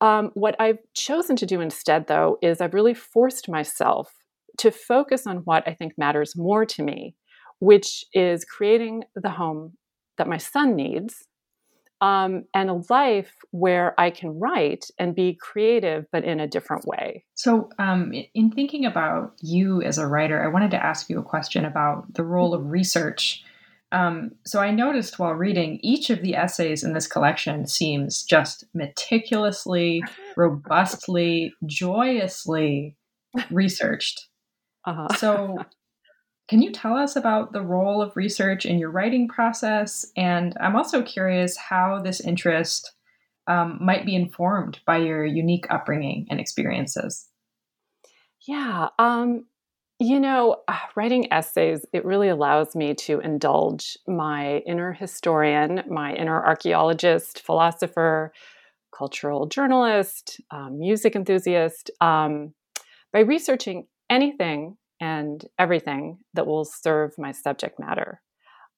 Um, 0.01 0.31
what 0.33 0.55
I've 0.59 0.79
chosen 0.95 1.35
to 1.35 1.45
do 1.45 1.61
instead, 1.61 2.07
though, 2.07 2.37
is 2.41 2.59
I've 2.59 2.73
really 2.73 2.93
forced 2.95 3.49
myself 3.49 4.11
to 4.57 4.71
focus 4.71 5.27
on 5.27 5.37
what 5.39 5.63
I 5.67 5.73
think 5.73 5.93
matters 5.97 6.35
more 6.35 6.65
to 6.65 6.83
me, 6.83 7.15
which 7.59 8.03
is 8.13 8.45
creating 8.45 9.03
the 9.15 9.29
home 9.29 9.73
that 10.17 10.27
my 10.27 10.37
son 10.37 10.75
needs 10.75 11.27
um, 12.01 12.45
and 12.53 12.69
a 12.69 12.81
life 12.89 13.35
where 13.51 13.99
I 13.99 14.09
can 14.09 14.39
write 14.39 14.85
and 14.97 15.15
be 15.15 15.37
creative, 15.39 16.05
but 16.11 16.23
in 16.23 16.39
a 16.39 16.47
different 16.47 16.85
way. 16.85 17.25
So, 17.35 17.69
um, 17.77 18.13
in 18.33 18.51
thinking 18.51 18.85
about 18.85 19.33
you 19.41 19.81
as 19.81 19.97
a 19.97 20.07
writer, 20.07 20.43
I 20.43 20.47
wanted 20.47 20.71
to 20.71 20.83
ask 20.83 21.09
you 21.09 21.19
a 21.19 21.23
question 21.23 21.65
about 21.65 22.13
the 22.13 22.23
role 22.23 22.53
of 22.53 22.67
research. 22.67 23.43
Um, 23.91 24.31
so, 24.45 24.61
I 24.61 24.71
noticed 24.71 25.19
while 25.19 25.33
reading 25.33 25.79
each 25.81 26.09
of 26.09 26.21
the 26.21 26.35
essays 26.35 26.83
in 26.83 26.93
this 26.93 27.07
collection 27.07 27.67
seems 27.67 28.23
just 28.23 28.65
meticulously, 28.73 30.01
robustly, 30.37 31.53
joyously 31.65 32.95
researched. 33.51 34.27
Uh-huh. 34.85 35.13
So, 35.15 35.57
Can 36.49 36.63
you 36.63 36.71
tell 36.71 36.95
us 36.95 37.15
about 37.15 37.53
the 37.53 37.61
role 37.61 38.01
of 38.01 38.17
research 38.17 38.65
in 38.65 38.79
your 38.79 38.89
writing 38.89 39.27
process? 39.27 40.03
And 40.17 40.57
I'm 40.59 40.75
also 40.75 41.03
curious 41.03 41.55
how 41.55 42.01
this 42.03 42.19
interest 42.19 42.91
um, 43.45 43.77
might 43.79 44.03
be 44.03 44.15
informed 44.15 44.79
by 44.87 44.97
your 44.97 45.23
unique 45.23 45.67
upbringing 45.69 46.25
and 46.31 46.39
experiences. 46.39 47.27
Yeah. 48.47 48.87
Um, 48.97 49.45
you 49.99 50.19
know, 50.19 50.57
writing 50.95 51.31
essays, 51.31 51.85
it 51.93 52.03
really 52.03 52.29
allows 52.29 52.75
me 52.75 52.95
to 52.95 53.19
indulge 53.19 53.95
my 54.07 54.63
inner 54.65 54.91
historian, 54.91 55.83
my 55.87 56.15
inner 56.15 56.43
archaeologist, 56.43 57.41
philosopher, 57.41 58.33
cultural 58.97 59.45
journalist, 59.45 60.41
um, 60.49 60.79
music 60.79 61.15
enthusiast. 61.15 61.91
Um, 62.01 62.55
by 63.13 63.19
researching 63.19 63.85
anything 64.09 64.77
and 64.99 65.45
everything 65.57 66.19
that 66.33 66.47
will 66.47 66.65
serve 66.65 67.13
my 67.17 67.31
subject 67.31 67.79
matter. 67.79 68.21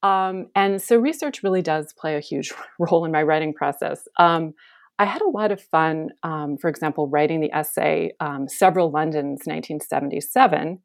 Um, 0.03 0.47
and 0.55 0.81
so 0.81 0.97
research 0.97 1.43
really 1.43 1.62
does 1.62 1.93
play 1.97 2.15
a 2.15 2.21
huge 2.21 2.51
role 2.79 3.05
in 3.05 3.12
my 3.12 3.23
writing 3.23 3.53
process. 3.53 4.07
Um, 4.17 4.53
I 4.99 5.05
had 5.05 5.21
a 5.21 5.29
lot 5.29 5.51
of 5.51 5.62
fun, 5.62 6.10
um, 6.23 6.57
for 6.57 6.69
example, 6.69 7.07
writing 7.07 7.41
the 7.41 7.51
essay 7.51 8.12
um, 8.19 8.47
Several 8.47 8.91
Londons 8.91 9.41
1977, 9.45 10.79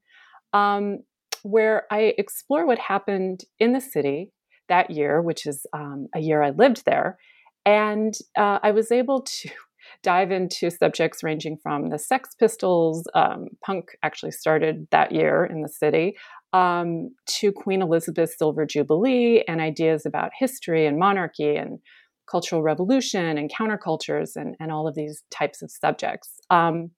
um, 0.52 0.98
where 1.42 1.84
I 1.90 2.14
explore 2.16 2.66
what 2.66 2.78
happened 2.78 3.42
in 3.58 3.72
the 3.72 3.80
city 3.80 4.32
that 4.68 4.90
year, 4.90 5.20
which 5.20 5.46
is 5.46 5.66
um, 5.72 6.08
a 6.14 6.20
year 6.20 6.42
I 6.42 6.50
lived 6.50 6.84
there. 6.86 7.18
And 7.64 8.14
uh, 8.38 8.58
I 8.62 8.70
was 8.70 8.90
able 8.90 9.22
to 9.22 9.50
dive 10.06 10.30
into 10.30 10.70
subjects 10.70 11.24
ranging 11.24 11.58
from 11.60 11.90
the 11.90 11.98
Sex 11.98 12.30
Pistols, 12.38 13.02
um, 13.14 13.46
punk 13.64 13.86
actually 14.04 14.30
started 14.30 14.86
that 14.92 15.10
year 15.10 15.44
in 15.44 15.62
the 15.62 15.68
city, 15.68 16.16
um, 16.52 17.10
to 17.40 17.50
Queen 17.50 17.82
Elizabeth's 17.82 18.38
Silver 18.38 18.64
Jubilee 18.64 19.42
and 19.48 19.60
ideas 19.60 20.06
about 20.06 20.30
history 20.38 20.86
and 20.86 20.96
monarchy 20.96 21.56
and 21.56 21.80
cultural 22.30 22.62
revolution 22.62 23.36
and 23.36 23.50
countercultures 23.52 24.36
and, 24.36 24.54
and 24.60 24.70
all 24.70 24.86
of 24.86 24.94
these 24.94 25.24
types 25.32 25.60
of 25.60 25.72
subjects. 25.72 26.38
Um, 26.50 26.92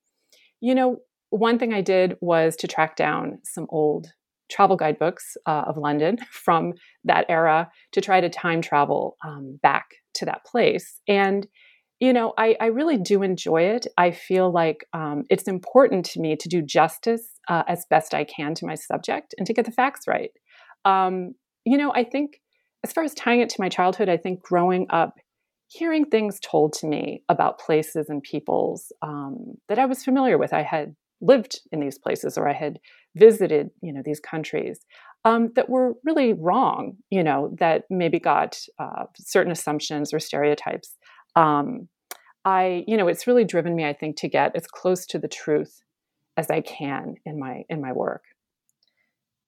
you 0.60 0.74
know, 0.74 0.98
one 1.30 1.58
thing 1.58 1.72
I 1.72 1.80
did 1.80 2.16
was 2.20 2.56
to 2.56 2.68
track 2.68 2.94
down 2.94 3.38
some 3.42 3.66
old 3.70 4.08
travel 4.50 4.76
guidebooks 4.76 5.34
uh, 5.46 5.64
of 5.66 5.78
London 5.78 6.18
from 6.30 6.74
that 7.04 7.24
era 7.30 7.70
to 7.92 8.02
try 8.02 8.20
to 8.20 8.28
time 8.28 8.60
travel 8.60 9.16
um, 9.26 9.58
back 9.62 9.86
to 10.16 10.26
that 10.26 10.44
place. 10.44 11.00
And, 11.08 11.46
you 12.00 12.12
know, 12.12 12.32
I, 12.38 12.56
I, 12.60 12.66
really 12.66 12.96
do 12.96 13.22
enjoy 13.22 13.62
it. 13.62 13.86
I 13.96 14.12
feel 14.12 14.52
like 14.52 14.86
um, 14.92 15.24
it's 15.30 15.48
important 15.48 16.04
to 16.06 16.20
me 16.20 16.36
to 16.36 16.48
do 16.48 16.62
justice 16.62 17.26
uh, 17.48 17.64
as 17.66 17.86
best 17.90 18.14
I 18.14 18.24
can 18.24 18.54
to 18.54 18.66
my 18.66 18.76
subject 18.76 19.34
and 19.36 19.46
to 19.46 19.52
get 19.52 19.64
the 19.64 19.72
facts 19.72 20.06
right. 20.06 20.30
Um, 20.84 21.34
you 21.64 21.76
know, 21.76 21.92
I 21.92 22.04
think 22.04 22.40
as 22.84 22.92
far 22.92 23.02
as 23.04 23.14
tying 23.14 23.40
it 23.40 23.48
to 23.50 23.60
my 23.60 23.68
childhood, 23.68 24.08
I 24.08 24.16
think 24.16 24.42
growing 24.42 24.86
up, 24.90 25.14
hearing 25.66 26.04
things 26.04 26.38
told 26.40 26.72
to 26.74 26.86
me 26.86 27.24
about 27.28 27.58
places 27.58 28.08
and 28.08 28.22
peoples 28.22 28.92
um, 29.02 29.54
that 29.68 29.78
I 29.78 29.86
was 29.86 30.04
familiar 30.04 30.38
with, 30.38 30.52
I 30.52 30.62
had 30.62 30.94
lived 31.20 31.60
in 31.72 31.80
these 31.80 31.98
places 31.98 32.38
or 32.38 32.48
I 32.48 32.52
had 32.52 32.78
visited, 33.16 33.70
you 33.82 33.92
know, 33.92 34.02
these 34.04 34.20
countries 34.20 34.78
um, 35.24 35.50
that 35.56 35.68
were 35.68 35.94
really 36.04 36.32
wrong, 36.32 36.96
you 37.10 37.22
know, 37.22 37.54
that 37.58 37.84
maybe 37.90 38.20
got 38.20 38.58
uh, 38.78 39.04
certain 39.16 39.52
assumptions 39.52 40.14
or 40.14 40.20
stereotypes. 40.20 40.96
Um, 41.38 41.88
I, 42.44 42.84
you 42.86 42.96
know, 42.96 43.08
it's 43.08 43.26
really 43.26 43.44
driven 43.44 43.74
me, 43.74 43.84
I 43.84 43.92
think, 43.92 44.16
to 44.18 44.28
get 44.28 44.56
as 44.56 44.66
close 44.66 45.06
to 45.06 45.18
the 45.18 45.28
truth 45.28 45.82
as 46.36 46.50
I 46.50 46.60
can 46.60 47.16
in 47.24 47.38
my 47.38 47.64
in 47.68 47.80
my 47.80 47.92
work. 47.92 48.22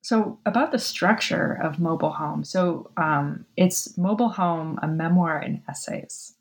So 0.03 0.38
about 0.46 0.72
the 0.72 0.79
structure 0.79 1.59
of 1.62 1.79
Mobile 1.79 2.12
Home. 2.12 2.42
So 2.42 2.90
um, 2.96 3.44
it's 3.57 3.98
Mobile 3.98 4.31
Home, 4.31 4.79
a 4.83 4.88
memoir 4.88 5.38
and 5.38 5.62
essays. 5.68 6.35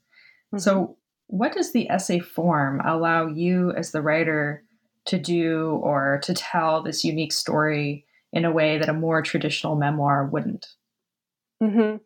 Mm-hmm. 0.54 0.60
So 0.60 0.98
what 1.28 1.54
does 1.54 1.74
the 1.74 1.90
essay 1.90 2.20
form 2.20 2.82
allow 2.86 3.28
you 3.28 3.72
as 3.74 3.92
the 3.92 4.02
writer 4.02 4.64
to 5.06 5.20
do 5.20 5.80
or 5.84 6.20
to 6.24 6.34
tell 6.34 6.82
this 6.82 7.04
unique 7.04 7.34
story 7.34 8.06
in 8.32 8.46
a 8.46 8.52
way 8.52 8.78
that 8.78 8.90
a 8.90 8.94
more 8.94 9.22
traditional 9.22 9.76
memoir 9.76 10.26
wouldn't? 10.26 10.68
Mm-hmm. 11.62 11.98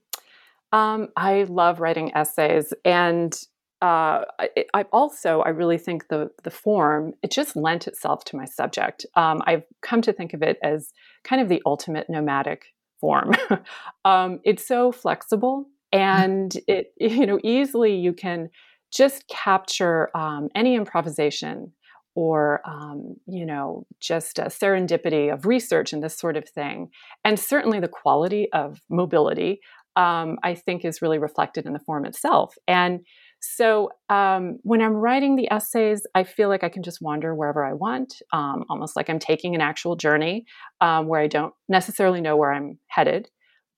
Um, 0.74 1.10
I 1.16 1.44
love 1.44 1.80
writing 1.80 2.12
essays, 2.16 2.74
and 2.84 3.32
uh, 3.80 4.26
I, 4.40 4.50
I, 4.74 4.84
also 4.92 5.42
I 5.42 5.50
really 5.50 5.78
think 5.78 6.08
the 6.08 6.32
the 6.44 6.50
form 6.50 7.14
it 7.22 7.32
just 7.32 7.56
lent 7.56 7.88
itself 7.88 8.26
to 8.26 8.36
my 8.36 8.46
subject. 8.46 9.06
Um, 9.16 9.42
I've 9.46 9.64
come 9.82 10.02
to 10.02 10.12
think 10.12 10.34
of 10.34 10.42
it 10.42 10.58
as 10.64 10.92
kind 11.24 11.42
of 11.42 11.48
the 11.48 11.62
ultimate 11.66 12.10
nomadic 12.10 12.66
form. 13.00 13.34
um, 14.06 14.40
it's 14.44 14.68
so 14.68 14.92
flexible, 14.92 15.68
and 15.92 16.52
it 16.68 16.94
you 17.00 17.28
know 17.28 17.40
easily 17.44 17.96
you 17.96 18.14
can 18.14 18.50
just 18.92 19.28
capture 19.28 20.10
um, 20.18 20.50
any 20.56 20.76
improvisation 20.76 21.72
or 22.16 22.62
um, 22.66 23.16
you 23.28 23.46
know 23.46 23.86
just 24.00 24.40
a 24.40 24.46
serendipity 24.46 25.32
of 25.32 25.46
research 25.46 25.94
and 25.94 26.04
this 26.04 26.18
sort 26.18 26.38
of 26.38 26.48
thing 26.50 26.90
and 27.24 27.40
certainly 27.40 27.80
the 27.80 27.88
quality 27.88 28.52
of 28.54 28.82
mobility 28.90 29.60
um, 29.96 30.38
i 30.44 30.54
think 30.54 30.84
is 30.84 31.02
really 31.02 31.20
reflected 31.20 31.66
in 31.66 31.74
the 31.74 31.80
form 31.80 32.06
itself. 32.06 32.56
And 32.68 33.02
so 33.40 33.90
um, 34.10 34.60
when 34.64 34.82
i'm 34.82 34.94
writing 34.94 35.36
the 35.36 35.52
essays 35.52 36.06
i 36.16 36.24
feel 36.24 36.50
like 36.50 36.64
i 36.64 36.70
can 36.70 36.84
just 36.84 37.02
wander 37.02 37.36
wherever 37.36 37.66
i 37.66 37.74
want 37.74 38.22
um, 38.32 38.64
almost 38.70 38.96
like 38.96 39.10
i'm 39.10 39.20
taking 39.20 39.54
an 39.56 39.62
actual 39.62 39.96
journey 39.96 40.46
um, 40.82 41.08
where 41.08 41.22
i 41.22 41.28
don't 41.28 41.54
necessarily 41.68 42.22
know 42.22 42.38
where 42.38 42.54
i'm 42.54 42.80
headed. 42.88 43.30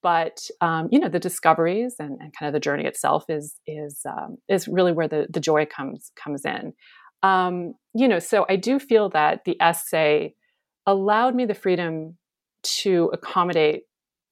But 0.02 0.38
um, 0.60 0.88
you 0.92 1.00
know 1.00 1.08
the 1.08 1.18
discoveries 1.18 1.96
and, 1.98 2.18
and, 2.20 2.32
kind 2.38 2.48
of 2.48 2.52
the 2.52 2.60
journey 2.60 2.84
itself 2.84 3.24
is 3.28 3.56
is 3.66 4.04
is 4.48 4.68
really 4.68 4.92
where 4.92 5.08
the, 5.08 5.26
the 5.28 5.40
joy 5.40 5.66
comes 5.66 6.12
comes 6.22 6.44
in. 6.44 6.74
Um, 7.22 7.74
you 7.94 8.06
know, 8.06 8.18
so 8.18 8.46
I 8.48 8.56
do 8.56 8.78
feel 8.78 9.08
that 9.10 9.40
the 9.44 9.60
essay 9.60 10.34
allowed 10.86 11.34
me 11.34 11.44
the 11.44 11.54
freedom 11.54 12.16
to 12.62 13.10
accommodate 13.12 13.82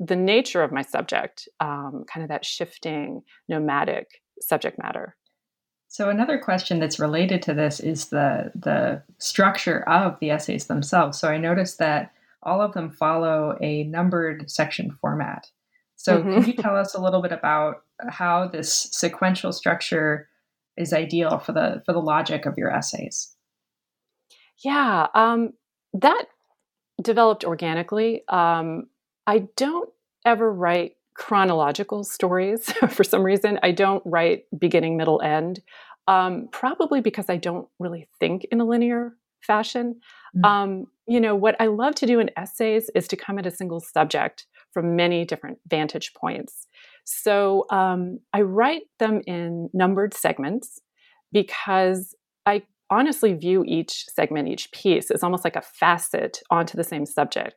the 0.00 0.16
nature 0.16 0.62
of 0.62 0.72
my 0.72 0.82
subject, 0.82 1.48
um, 1.60 2.04
kind 2.12 2.22
of 2.22 2.28
that 2.28 2.44
shifting, 2.44 3.22
nomadic 3.48 4.22
subject 4.40 4.78
matter. 4.78 5.16
So 5.88 6.10
another 6.10 6.38
question 6.38 6.80
that's 6.80 6.98
related 6.98 7.40
to 7.42 7.54
this 7.54 7.78
is 7.78 8.08
the 8.08 8.50
the 8.54 9.02
structure 9.18 9.88
of 9.88 10.18
the 10.20 10.30
essays 10.30 10.66
themselves. 10.66 11.18
So 11.18 11.28
I 11.28 11.38
noticed 11.38 11.78
that 11.78 12.12
all 12.42 12.60
of 12.60 12.72
them 12.74 12.90
follow 12.90 13.56
a 13.60 13.84
numbered 13.84 14.50
section 14.50 14.90
format. 14.90 15.50
So 15.96 16.18
mm-hmm. 16.18 16.34
can 16.34 16.44
you 16.44 16.52
tell 16.54 16.76
us 16.76 16.94
a 16.94 17.00
little 17.00 17.22
bit 17.22 17.32
about 17.32 17.84
how 18.08 18.48
this 18.48 18.88
sequential 18.92 19.52
structure 19.52 20.28
is 20.76 20.92
ideal 20.92 21.38
for 21.38 21.52
the 21.52 21.82
for 21.86 21.92
the 21.92 22.00
logic 22.00 22.46
of 22.46 22.58
your 22.58 22.70
essays 22.70 23.34
yeah 24.62 25.06
um, 25.14 25.52
that 25.92 26.26
developed 27.02 27.44
organically 27.44 28.22
um, 28.28 28.86
i 29.26 29.46
don't 29.56 29.90
ever 30.24 30.52
write 30.52 30.92
chronological 31.14 32.02
stories 32.04 32.72
for 32.88 33.04
some 33.04 33.22
reason 33.22 33.58
i 33.62 33.70
don't 33.70 34.02
write 34.04 34.44
beginning 34.58 34.96
middle 34.96 35.20
end 35.22 35.60
um, 36.06 36.48
probably 36.52 37.00
because 37.00 37.26
i 37.28 37.36
don't 37.36 37.68
really 37.78 38.08
think 38.20 38.44
in 38.50 38.60
a 38.60 38.64
linear 38.64 39.14
fashion 39.40 40.00
mm-hmm. 40.36 40.44
um, 40.44 40.86
you 41.06 41.20
know 41.20 41.34
what 41.34 41.56
i 41.60 41.66
love 41.66 41.94
to 41.94 42.06
do 42.06 42.18
in 42.18 42.30
essays 42.36 42.90
is 42.94 43.06
to 43.08 43.16
come 43.16 43.38
at 43.38 43.46
a 43.46 43.50
single 43.50 43.80
subject 43.80 44.46
from 44.72 44.96
many 44.96 45.24
different 45.24 45.58
vantage 45.68 46.12
points 46.14 46.66
so 47.04 47.66
um, 47.70 48.20
I 48.32 48.42
write 48.42 48.82
them 48.98 49.20
in 49.26 49.68
numbered 49.72 50.14
segments 50.14 50.80
because 51.32 52.14
I 52.46 52.62
honestly 52.90 53.34
view 53.34 53.64
each 53.66 54.06
segment, 54.06 54.48
each 54.48 54.72
piece, 54.72 55.10
as 55.10 55.22
almost 55.22 55.44
like 55.44 55.56
a 55.56 55.62
facet 55.62 56.42
onto 56.50 56.76
the 56.76 56.84
same 56.84 57.06
subject. 57.06 57.54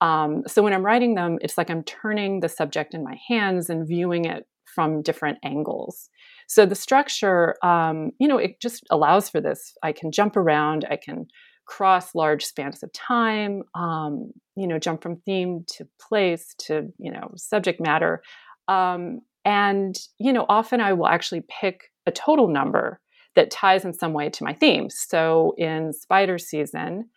Um, 0.00 0.42
so 0.46 0.62
when 0.62 0.72
I'm 0.72 0.84
writing 0.84 1.14
them, 1.14 1.38
it's 1.40 1.58
like 1.58 1.70
I'm 1.70 1.82
turning 1.82 2.40
the 2.40 2.48
subject 2.48 2.94
in 2.94 3.02
my 3.02 3.16
hands 3.28 3.68
and 3.68 3.86
viewing 3.86 4.24
it 4.24 4.46
from 4.64 5.02
different 5.02 5.38
angles. 5.42 6.08
So 6.46 6.66
the 6.66 6.74
structure, 6.74 7.56
um, 7.62 8.10
you 8.18 8.28
know, 8.28 8.38
it 8.38 8.60
just 8.60 8.84
allows 8.90 9.28
for 9.28 9.40
this. 9.40 9.74
I 9.82 9.92
can 9.92 10.12
jump 10.12 10.36
around. 10.36 10.86
I 10.90 10.96
can 10.96 11.26
cross 11.66 12.14
large 12.14 12.44
spans 12.44 12.82
of 12.82 12.92
time. 12.92 13.62
Um, 13.74 14.32
you 14.56 14.66
know, 14.66 14.78
jump 14.78 15.02
from 15.02 15.16
theme 15.16 15.64
to 15.76 15.86
place 16.00 16.54
to 16.66 16.88
you 16.98 17.10
know 17.10 17.32
subject 17.36 17.80
matter. 17.80 18.22
Um, 18.68 19.20
and, 19.44 19.96
you 20.18 20.32
know, 20.32 20.44
often 20.48 20.80
I 20.80 20.92
will 20.92 21.06
actually 21.06 21.42
pick 21.48 21.90
a 22.06 22.12
total 22.12 22.48
number 22.48 23.00
that 23.34 23.50
ties 23.50 23.84
in 23.84 23.94
some 23.94 24.12
way 24.12 24.28
to 24.28 24.44
my 24.44 24.52
theme. 24.52 24.90
So 24.90 25.54
in 25.56 25.92
Spider 25.94 26.38
Season, 26.38 27.08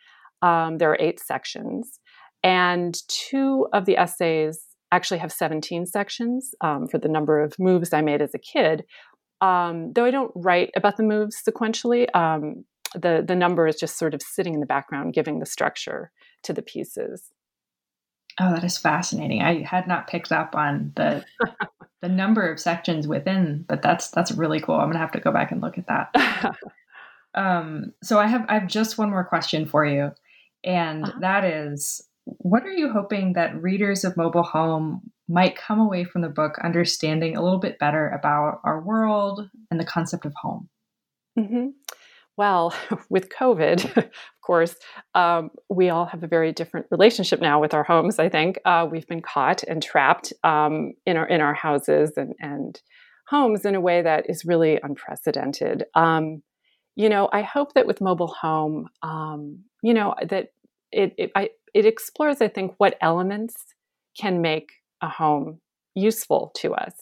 um, 0.41 0.77
there 0.77 0.89
are 0.91 0.97
eight 0.99 1.19
sections, 1.19 1.99
and 2.43 2.95
two 3.07 3.67
of 3.73 3.85
the 3.85 3.97
essays 3.97 4.59
actually 4.91 5.19
have 5.19 5.31
17 5.31 5.85
sections 5.85 6.53
um, 6.61 6.87
for 6.87 6.97
the 6.97 7.07
number 7.07 7.41
of 7.41 7.57
moves 7.57 7.93
I 7.93 8.01
made 8.01 8.21
as 8.21 8.33
a 8.33 8.39
kid. 8.39 8.83
Um, 9.39 9.93
though 9.93 10.05
I 10.05 10.11
don't 10.11 10.31
write 10.35 10.71
about 10.75 10.97
the 10.97 11.03
moves 11.03 11.41
sequentially, 11.47 12.13
um, 12.15 12.65
the, 12.93 13.23
the 13.25 13.35
number 13.35 13.67
is 13.67 13.77
just 13.77 13.97
sort 13.97 14.13
of 14.13 14.21
sitting 14.21 14.53
in 14.53 14.59
the 14.59 14.65
background, 14.65 15.13
giving 15.13 15.39
the 15.39 15.45
structure 15.45 16.11
to 16.43 16.53
the 16.53 16.61
pieces. 16.61 17.31
Oh, 18.39 18.53
that 18.53 18.63
is 18.63 18.77
fascinating. 18.77 19.41
I 19.41 19.63
had 19.63 19.87
not 19.87 20.07
picked 20.07 20.31
up 20.31 20.55
on 20.55 20.93
the 20.95 21.25
the 22.01 22.09
number 22.09 22.49
of 22.49 22.59
sections 22.59 23.07
within, 23.07 23.65
but 23.67 23.81
that's 23.81 24.09
that's 24.09 24.31
really 24.31 24.59
cool. 24.59 24.75
I'm 24.75 24.87
gonna 24.87 24.99
have 24.99 25.11
to 25.11 25.19
go 25.19 25.31
back 25.31 25.51
and 25.51 25.61
look 25.61 25.77
at 25.77 25.87
that. 25.87 26.55
um, 27.35 27.93
so 28.01 28.19
I 28.19 28.27
have 28.27 28.45
I 28.47 28.53
have 28.55 28.67
just 28.67 28.97
one 28.97 29.09
more 29.09 29.23
question 29.23 29.65
for 29.65 29.85
you, 29.85 30.11
and 30.63 31.03
uh-huh. 31.03 31.19
that 31.19 31.43
is, 31.43 32.01
what 32.25 32.63
are 32.63 32.71
you 32.71 32.91
hoping 32.91 33.33
that 33.33 33.61
readers 33.61 34.03
of 34.03 34.17
Mobile 34.17 34.43
Home 34.43 35.01
might 35.27 35.55
come 35.55 35.79
away 35.79 36.03
from 36.03 36.21
the 36.21 36.29
book 36.29 36.57
understanding 36.63 37.35
a 37.35 37.41
little 37.41 37.59
bit 37.59 37.79
better 37.79 38.09
about 38.09 38.59
our 38.63 38.81
world 38.81 39.49
and 39.69 39.79
the 39.79 39.85
concept 39.85 40.25
of 40.25 40.33
home? 40.41 40.69
Mm-hmm. 41.39 41.67
well, 42.37 42.75
with 43.09 43.29
COVID, 43.29 43.97
of 43.97 44.09
course, 44.45 44.75
um, 45.15 45.51
we 45.69 45.89
all 45.89 46.05
have 46.05 46.23
a 46.23 46.27
very 46.27 46.51
different 46.51 46.87
relationship 46.91 47.39
now 47.39 47.59
with 47.61 47.73
our 47.73 47.83
homes. 47.83 48.19
I 48.19 48.29
think 48.29 48.59
uh, 48.65 48.87
we've 48.89 49.07
been 49.07 49.21
caught 49.21 49.63
and 49.63 49.81
trapped 49.81 50.33
um, 50.43 50.93
in 51.05 51.17
our 51.17 51.27
in 51.27 51.41
our 51.41 51.53
houses 51.53 52.11
and 52.17 52.35
and 52.39 52.79
homes 53.27 53.65
in 53.65 53.75
a 53.75 53.81
way 53.81 54.01
that 54.01 54.29
is 54.29 54.43
really 54.43 54.77
unprecedented. 54.83 55.85
Um, 55.95 56.43
you 56.97 57.07
know, 57.07 57.29
I 57.31 57.41
hope 57.41 57.73
that 57.73 57.87
with 57.87 58.01
mobile 58.01 58.27
home, 58.27 58.89
um, 59.01 59.63
you 59.81 59.93
know, 59.93 60.13
that 60.27 60.49
it 60.91 61.13
it, 61.17 61.31
I, 61.35 61.51
it 61.73 61.85
explores, 61.85 62.41
I 62.41 62.47
think, 62.47 62.73
what 62.77 62.97
elements 63.01 63.55
can 64.19 64.41
make 64.41 64.69
a 65.01 65.07
home 65.07 65.59
useful 65.95 66.51
to 66.57 66.73
us, 66.73 66.93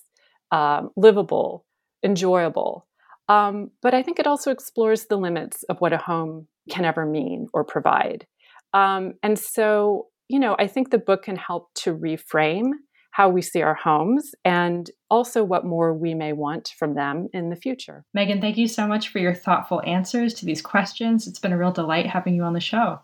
um, 0.51 0.89
livable, 0.95 1.65
enjoyable. 2.03 2.87
Um, 3.27 3.71
but 3.81 3.93
I 3.93 4.01
think 4.01 4.19
it 4.19 4.27
also 4.27 4.51
explores 4.51 5.05
the 5.05 5.17
limits 5.17 5.63
of 5.63 5.79
what 5.79 5.93
a 5.93 5.97
home 5.97 6.47
can 6.69 6.85
ever 6.85 7.05
mean 7.05 7.47
or 7.53 7.63
provide. 7.63 8.25
Um, 8.73 9.13
and 9.21 9.37
so, 9.37 10.07
you 10.27 10.39
know, 10.39 10.55
I 10.57 10.67
think 10.67 10.89
the 10.89 10.97
book 10.97 11.23
can 11.23 11.35
help 11.35 11.69
to 11.75 11.93
reframe 11.93 12.71
how 13.11 13.27
we 13.29 13.41
see 13.41 13.61
our 13.61 13.73
homes 13.73 14.31
and 14.45 14.89
also 15.09 15.43
what 15.43 15.65
more 15.65 15.93
we 15.93 16.13
may 16.13 16.31
want 16.31 16.73
from 16.77 16.95
them 16.95 17.27
in 17.33 17.49
the 17.49 17.55
future. 17.55 18.03
Megan, 18.13 18.39
thank 18.39 18.57
you 18.57 18.67
so 18.67 18.87
much 18.87 19.09
for 19.09 19.19
your 19.19 19.33
thoughtful 19.33 19.81
answers 19.85 20.33
to 20.35 20.45
these 20.45 20.61
questions. 20.61 21.27
It's 21.27 21.39
been 21.39 21.51
a 21.51 21.57
real 21.57 21.71
delight 21.71 22.05
having 22.05 22.35
you 22.35 22.43
on 22.43 22.53
the 22.53 22.59
show. 22.59 22.99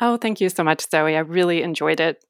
Oh, 0.00 0.16
thank 0.16 0.40
you 0.40 0.48
so 0.48 0.64
much, 0.64 0.88
Zoe. 0.90 1.16
I 1.16 1.20
really 1.20 1.62
enjoyed 1.62 2.00
it. 2.00 2.24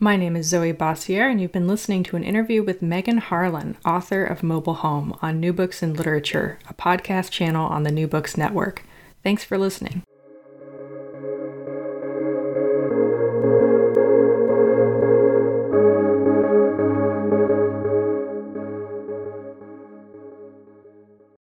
My 0.00 0.16
name 0.16 0.36
is 0.36 0.46
Zoe 0.46 0.72
Bossiere, 0.72 1.28
and 1.28 1.40
you've 1.40 1.50
been 1.50 1.66
listening 1.66 2.04
to 2.04 2.16
an 2.16 2.22
interview 2.22 2.62
with 2.62 2.82
Megan 2.82 3.18
Harlan, 3.18 3.76
author 3.84 4.24
of 4.24 4.44
Mobile 4.44 4.74
Home, 4.74 5.18
on 5.20 5.40
New 5.40 5.52
Books 5.52 5.82
in 5.82 5.94
Literature, 5.94 6.58
a 6.68 6.74
podcast 6.74 7.30
channel 7.30 7.66
on 7.66 7.82
the 7.82 7.90
New 7.90 8.06
Books 8.06 8.36
Network. 8.36 8.84
Thanks 9.24 9.42
for 9.42 9.58
listening. 9.58 10.04